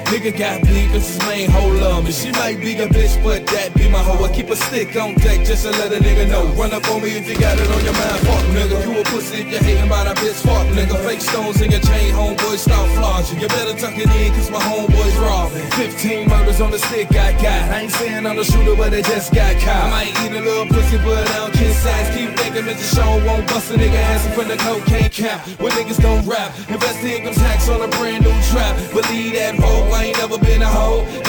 Nigga 0.06 0.30
got 0.38 0.62
me, 0.96 1.02
cause 1.02 1.14
his 1.14 1.26
main 1.28 1.50
hoe 1.50 1.68
love 1.80 2.04
me. 2.04 2.12
She 2.12 2.30
might 2.32 2.60
be 2.60 2.74
a 2.78 2.88
bitch, 2.88 3.22
but 3.22 3.46
that 3.46 3.74
be 3.74 3.88
my 3.88 3.98
hoe. 3.98 4.24
I 4.24 4.32
keep 4.32 4.48
a 4.50 4.56
stick 4.56 4.96
on 4.96 5.14
deck 5.14 5.46
just 5.46 5.64
to 5.64 5.70
let 5.72 5.92
a 5.92 5.98
nigga 5.98 6.28
know. 6.28 6.46
Run 6.54 6.72
up 6.72 6.88
on 6.90 7.02
me 7.02 7.10
if 7.16 7.28
you 7.28 7.38
got 7.38 7.58
it 7.58 7.68
on 7.70 7.84
your 7.84 7.94
mind, 7.94 8.20
fuck 8.26 8.44
nigga. 8.56 8.76
You 8.84 9.00
a 9.00 9.04
pussy 9.04 9.42
if 9.42 9.52
you 9.52 9.58
hating 9.58 9.86
about 9.86 10.06
a 10.06 10.14
bitch, 10.20 10.40
fuck 10.44 10.66
nigga. 10.74 10.96
Fake 11.04 11.20
stones 11.20 11.60
in 11.60 11.70
your 11.70 11.80
chain, 11.80 12.12
homeboy, 12.14 12.56
start 12.56 12.88
flogging. 12.96 13.40
You 13.40 13.48
better 13.48 13.76
tuck 13.78 13.96
it 13.96 14.08
in, 14.08 14.32
cause 14.34 14.50
my 14.50 14.60
homeboy's 14.60 15.16
robbing. 15.16 15.66
15 15.72 16.28
murders 16.28 16.60
on 16.60 16.70
the 16.70 16.78
stick 16.78 17.10
I 17.12 17.32
got. 17.32 17.70
I 17.70 17.80
ain't 17.82 17.92
saying 17.92 18.26
I'm 18.26 18.36
the 18.36 18.44
shooter, 18.44 18.76
but 18.76 18.92
I 18.92 19.02
just 19.02 19.32
got 19.34 19.54
caught. 19.60 19.86
I 19.86 19.90
might 19.90 20.12
eat 20.24 20.32
a 20.32 20.40
little 20.40 20.66
pussy, 20.66 20.98
but 20.98 21.28
I 21.30 21.36
don't 21.36 21.52
kiss 21.52 21.76
size. 21.82 22.08
Keep 22.16 22.36
thinking 22.38 22.64
Mr. 22.64 22.86
Show 22.96 23.10
won't 23.26 23.46
bust 23.48 23.70
a 23.70 23.74
nigga 23.74 24.00
ass 24.12 24.26
in 24.26 24.32
front 24.32 24.50
of 24.50 24.58
cocaine 24.58 25.10
cap. 25.10 25.46
When 25.60 25.72
niggas 25.72 26.00
don't 26.00 26.24
rap, 26.26 26.56
invest 26.68 27.02
the 27.02 27.16
income 27.16 27.34
tax 27.34 27.68
on 27.68 27.82
a 27.82 27.88
brand 27.98 28.24
new 28.24 28.36
trap. 28.50 28.74
Believe 28.92 29.34
that 29.34 29.56
hoe, 29.56 29.90
I 29.92 30.04
ain't 30.04 30.18
never 30.18 30.38
been 30.38 30.62
a 30.62 30.66
hoe. 30.66 30.85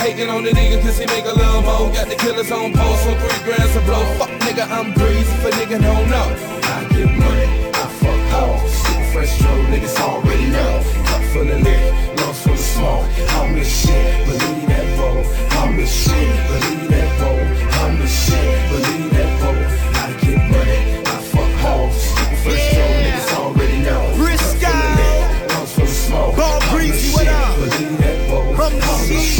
Hating 0.08 0.30
on 0.30 0.42
the 0.44 0.50
nigga 0.50 0.80
cause 0.82 0.98
he 0.98 1.06
make 1.06 1.24
a 1.24 1.34
little 1.34 1.62
mo. 1.62 1.92
Got 1.92 2.08
the 2.08 2.16
killers 2.16 2.50
on 2.50 2.72
post 2.72 3.06
on 3.06 3.14
three 3.18 3.42
grams 3.44 3.74
blow. 3.86 4.04
Fuck 4.18 4.30
nigga, 4.46 4.64
I'm 4.70 4.92
greasy 4.94 5.36
for 5.42 5.50
nigga 5.50 5.80
don't 5.80 6.08
know. 6.08 6.28
I 6.62 6.86
get 6.94 7.10
money, 7.24 7.48
I 7.74 7.84
fuck 8.00 8.20
hoes. 8.32 8.72
Super 8.72 9.04
fresh 9.12 9.32
stroke, 9.38 9.66
niggas 9.72 9.98
already 10.00 10.46
know. 10.46 10.82
Cup 11.08 11.22
full 11.32 11.50
of 11.50 11.60
lit, 11.60 11.82
lungs 12.18 12.40
full 12.42 12.52
of 12.52 12.58
smoke. 12.58 13.06
I'm 13.36 13.54
the 13.54 13.64
shit, 13.64 14.26
believe 14.26 14.66
that 14.68 14.86
vote. 14.96 15.26
I'm 15.60 15.76
the 15.76 15.86
shit, 15.86 16.36
believe 16.48 16.88
that 16.88 17.10
vote. 17.18 17.46
I'm 17.82 17.98
the 17.98 18.06
shit, 18.06 18.58
believe 18.70 19.10
that 19.12 19.30
vote. 19.42 19.66
I 20.02 20.06
get 20.22 20.40
money, 20.54 20.80
I 21.04 21.18
fuck 21.32 21.52
hoes. 21.62 21.94
Super 22.16 22.36
fresh 22.42 22.64
stroke, 22.70 22.96
niggas 23.04 23.30
already 23.38 23.78
know. 23.86 24.02
Cup 24.18 24.48
full 24.48 24.80
of 24.80 24.98
lit, 24.98 25.50
lungs 25.50 25.72
full 25.74 25.84
of 25.84 25.90
smoke. 25.90 26.36
Ball 26.36 26.52
I'm 26.52 26.60
the 26.60 26.76
Breezy, 26.76 27.08
shit, 27.08 27.14
what 27.14 27.28
up? 27.28 27.56
Believe 27.58 27.98
that 27.98 28.18
vote. 28.30 28.56
The 28.56 28.64
I'm 28.64 29.08
the 29.08 29.20
shit. 29.20 29.37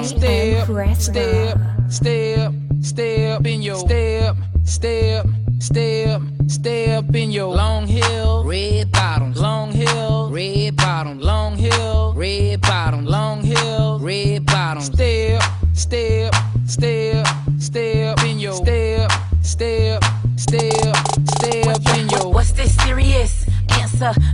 Red 0.00 0.16
DJ 0.16 0.66
bottom. 0.66 0.80
M 0.80 0.94
Step, 0.94 0.96
step, 0.96 1.58
step, 1.90 2.52
step 2.80 3.46
in 3.46 3.62
your 3.62 3.76
step, 3.76 4.36
step, 4.64 5.26
step, 5.58 6.22
step 6.46 7.14
in 7.14 7.30
your 7.30 7.54
long 7.54 7.86
hill, 7.86 8.44
red 8.44 8.90
bottom. 8.92 9.32
Long 9.34 9.72
hill, 9.72 10.30
red 10.30 10.76
bottom. 10.76 11.20
Long 11.20 11.56
hill, 11.56 12.14
red 12.14 12.60
bottom. 12.62 13.04
Long 13.04 13.42
hill, 13.42 13.98
red 14.00 14.46
bottom. 14.46 14.82
Step, 14.82 15.42
step, 15.74 16.34
step, 16.66 17.26
step 17.58 18.24
in 18.24 18.38
your 18.38 18.54
step, 18.54 19.10
step, 19.42 20.02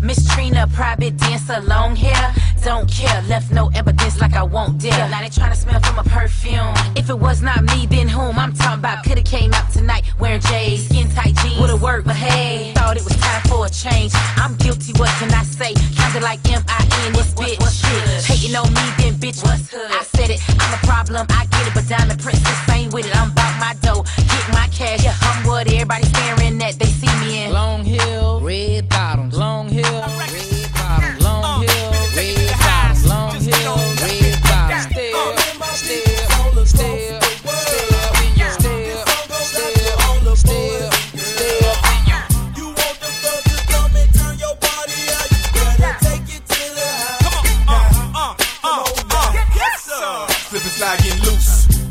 Miss 0.00 0.22
Trina, 0.32 0.68
private 0.72 1.16
dancer, 1.16 1.60
long 1.62 1.96
hair, 1.96 2.32
don't 2.64 2.88
care. 2.90 3.20
Left 3.22 3.50
no 3.50 3.70
evidence 3.74 4.20
like 4.20 4.34
I 4.34 4.42
won't 4.42 4.80
dare. 4.80 5.08
Now 5.08 5.20
they 5.20 5.28
tryna 5.28 5.56
smell 5.56 5.80
from 5.80 5.98
a 5.98 6.04
perfume. 6.04 6.74
If 6.94 7.10
it 7.10 7.18
was 7.18 7.42
not 7.42 7.64
me, 7.64 7.86
then 7.86 8.08
whom? 8.08 8.38
I'm 8.38 8.52
talking 8.52 8.78
about 8.78 9.04
coulda 9.04 9.22
came 9.22 9.52
out 9.54 9.70
tonight 9.72 10.04
wearing 10.20 10.40
J's, 10.40 10.86
skin 10.88 11.08
tight 11.10 11.34
jeans, 11.42 11.60
would've 11.60 11.82
worked, 11.82 12.06
but 12.06 12.16
hey, 12.16 12.72
thought 12.74 12.96
it 12.96 13.04
was 13.04 13.16
time 13.16 13.42
for 13.48 13.66
a 13.66 13.70
change. 13.70 14.12
I'm 14.36 14.54
guilty, 14.56 14.92
what 14.98 15.10
can 15.18 15.32
I 15.34 15.42
say? 15.42 15.74
Counted 15.96 16.22
like 16.22 16.40
M-I-N, 16.48 17.12
this 17.12 17.34
bitch. 17.34 17.58
Hating 18.24 18.54
on 18.54 18.68
me, 18.72 18.86
then 18.98 19.14
bitch, 19.14 19.42
what's 19.42 19.70
hood? 19.70 19.90
I 19.90 20.02
said 20.04 20.30
it, 20.30 20.40
I'm 20.60 20.74
a 20.74 20.86
problem, 20.86 21.26
I 21.30 21.46
get 21.46 21.66
it, 21.66 21.74
but 21.74 21.88
Diamond 21.88 22.20
Princess 22.20 22.70
ain't 22.70 22.92
with 22.92 23.06
it. 23.06 23.16
I'm 23.16 23.32
about 23.32 23.58
my 23.58 23.74
dough, 23.82 24.02
get 24.02 24.48
my 24.52 24.68
cash. 24.72 25.02
Yeah. 25.02 25.14
I'm 25.22 25.46
what 25.46 25.66
everybody 25.66 26.04
staring 26.04 26.25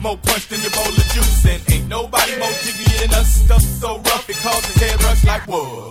more 0.06 0.22
punch 0.22 0.46
than 0.54 0.62
your 0.62 0.70
bowl 0.78 0.94
of 0.94 1.08
juice. 1.10 1.50
And 1.50 1.58
ain't 1.74 1.90
nobody 1.90 2.38
more 2.38 2.54
jiggy 2.62 2.86
than 3.02 3.10
us. 3.18 3.42
Stuff 3.42 3.66
so 3.66 3.98
rough, 4.06 4.30
it 4.30 4.38
causes 4.38 4.78
head 4.78 5.02
rush 5.02 5.26
like 5.26 5.42
whoa. 5.50 5.90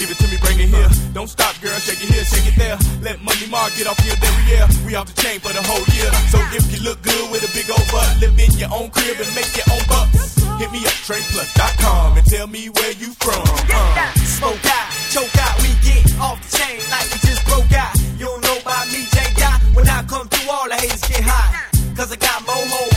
Give 0.00 0.08
it 0.08 0.16
to 0.16 0.26
me, 0.32 0.40
bring 0.40 0.56
it 0.64 0.72
here. 0.72 0.88
Don't 1.12 1.28
stop, 1.28 1.52
girl. 1.60 1.76
Shake 1.76 2.00
it 2.00 2.08
here, 2.08 2.24
shake 2.24 2.48
it 2.48 2.56
there. 2.56 2.80
Let 3.04 3.20
money 3.20 3.44
mark 3.52 3.76
get 3.76 3.84
off 3.84 4.00
your 4.00 4.16
derriere. 4.16 4.64
We 4.88 4.96
off 4.96 5.12
the 5.12 5.16
chain 5.20 5.44
for 5.44 5.52
the 5.52 5.60
whole 5.60 5.84
year. 5.92 6.08
So 6.32 6.40
if 6.56 6.64
you 6.72 6.80
look 6.80 7.04
good 7.04 7.28
with 7.28 7.44
a 7.44 7.52
big 7.52 7.68
old 7.68 7.84
butt, 7.92 8.08
live 8.24 8.32
in 8.32 8.48
your 8.56 8.72
own 8.72 8.88
crib 8.88 9.20
and 9.20 9.28
make 9.36 9.52
your 9.52 9.68
own 9.68 9.84
bucks. 9.84 10.40
Hit 10.56 10.72
me 10.72 10.80
up, 10.88 10.96
trainplus.com, 11.04 12.16
and 12.16 12.24
tell 12.24 12.48
me 12.48 12.72
where 12.80 12.96
you 12.96 13.12
from. 13.20 13.44
Uh. 13.44 14.08
Smoke 14.24 14.64
out, 14.72 14.88
choke 15.12 15.36
out, 15.36 15.60
we 15.60 15.68
get 15.84 16.00
off 16.16 16.40
the 16.40 16.48
chain 16.56 16.80
like 16.88 17.04
we 17.12 17.20
just 17.28 17.44
broke 17.44 17.72
out. 17.76 17.92
You 18.16 18.24
don't 18.24 18.40
know 18.40 18.56
about 18.56 18.88
me, 18.88 19.04
J. 19.12 19.20
Guy. 19.36 19.52
When 19.76 19.84
I 19.84 20.00
come 20.08 20.28
through, 20.32 20.48
all 20.48 20.64
the 20.64 20.80
haters 20.80 21.04
get 21.04 21.20
hot. 21.20 21.68
Cause 21.96 22.12
I 22.12 22.16
got 22.16 22.40
more 22.48 22.56
hoes. 22.56 22.89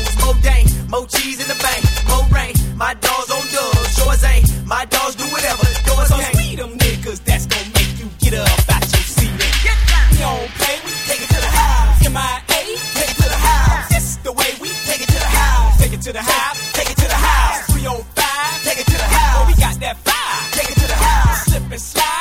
More 0.94 1.08
cheese 1.08 1.42
in 1.42 1.48
the 1.48 1.58
bank, 1.58 1.82
more 2.06 2.22
rain. 2.30 2.54
My 2.78 2.94
dogs 2.94 3.32
on 3.34 3.42
dubs, 3.50 3.98
yours 3.98 4.24
ain't. 4.26 4.46
My 4.64 4.86
dogs 4.86 5.16
do 5.16 5.26
whatever, 5.34 5.66
yours 5.90 6.08
so 6.08 6.18
can't. 6.22 6.38
Speed 6.38 6.60
them 6.60 6.78
niggas, 6.78 7.18
that's 7.26 7.48
gonna 7.48 7.66
make 7.74 7.98
you 7.98 8.06
get 8.22 8.38
up 8.38 8.70
out 8.70 8.86
your 8.94 9.02
seat. 9.02 9.34
We 9.34 10.18
don't 10.22 10.54
play, 10.54 10.78
we 10.86 10.94
take 11.10 11.26
it 11.26 11.34
to 11.34 11.42
the 11.42 11.50
house. 11.50 11.98
MIA, 12.06 12.78
take 12.94 13.10
it 13.10 13.18
to 13.18 13.28
the 13.28 13.42
house. 13.42 14.18
The 14.18 14.34
way 14.34 14.54
we 14.62 14.70
take 14.86 15.02
it 15.02 15.10
to 15.10 15.18
the 15.18 15.34
house. 15.34 15.82
Take 15.82 15.94
it 15.94 16.02
to 16.02 16.14
the 16.14 16.22
house, 16.22 16.62
take 16.74 16.92
it 16.92 16.98
to 17.02 17.08
the 17.10 17.22
house. 17.26 17.74
305, 17.74 18.64
take 18.64 18.78
it 18.78 18.86
to 18.86 18.98
the 18.98 19.10
house. 19.18 19.48
We 19.50 19.54
got 19.58 19.80
that 19.82 19.98
take 20.54 20.70
it 20.70 20.78
to 20.78 20.86
the 20.86 20.94
house. 20.94 21.82
Slide. 21.82 22.13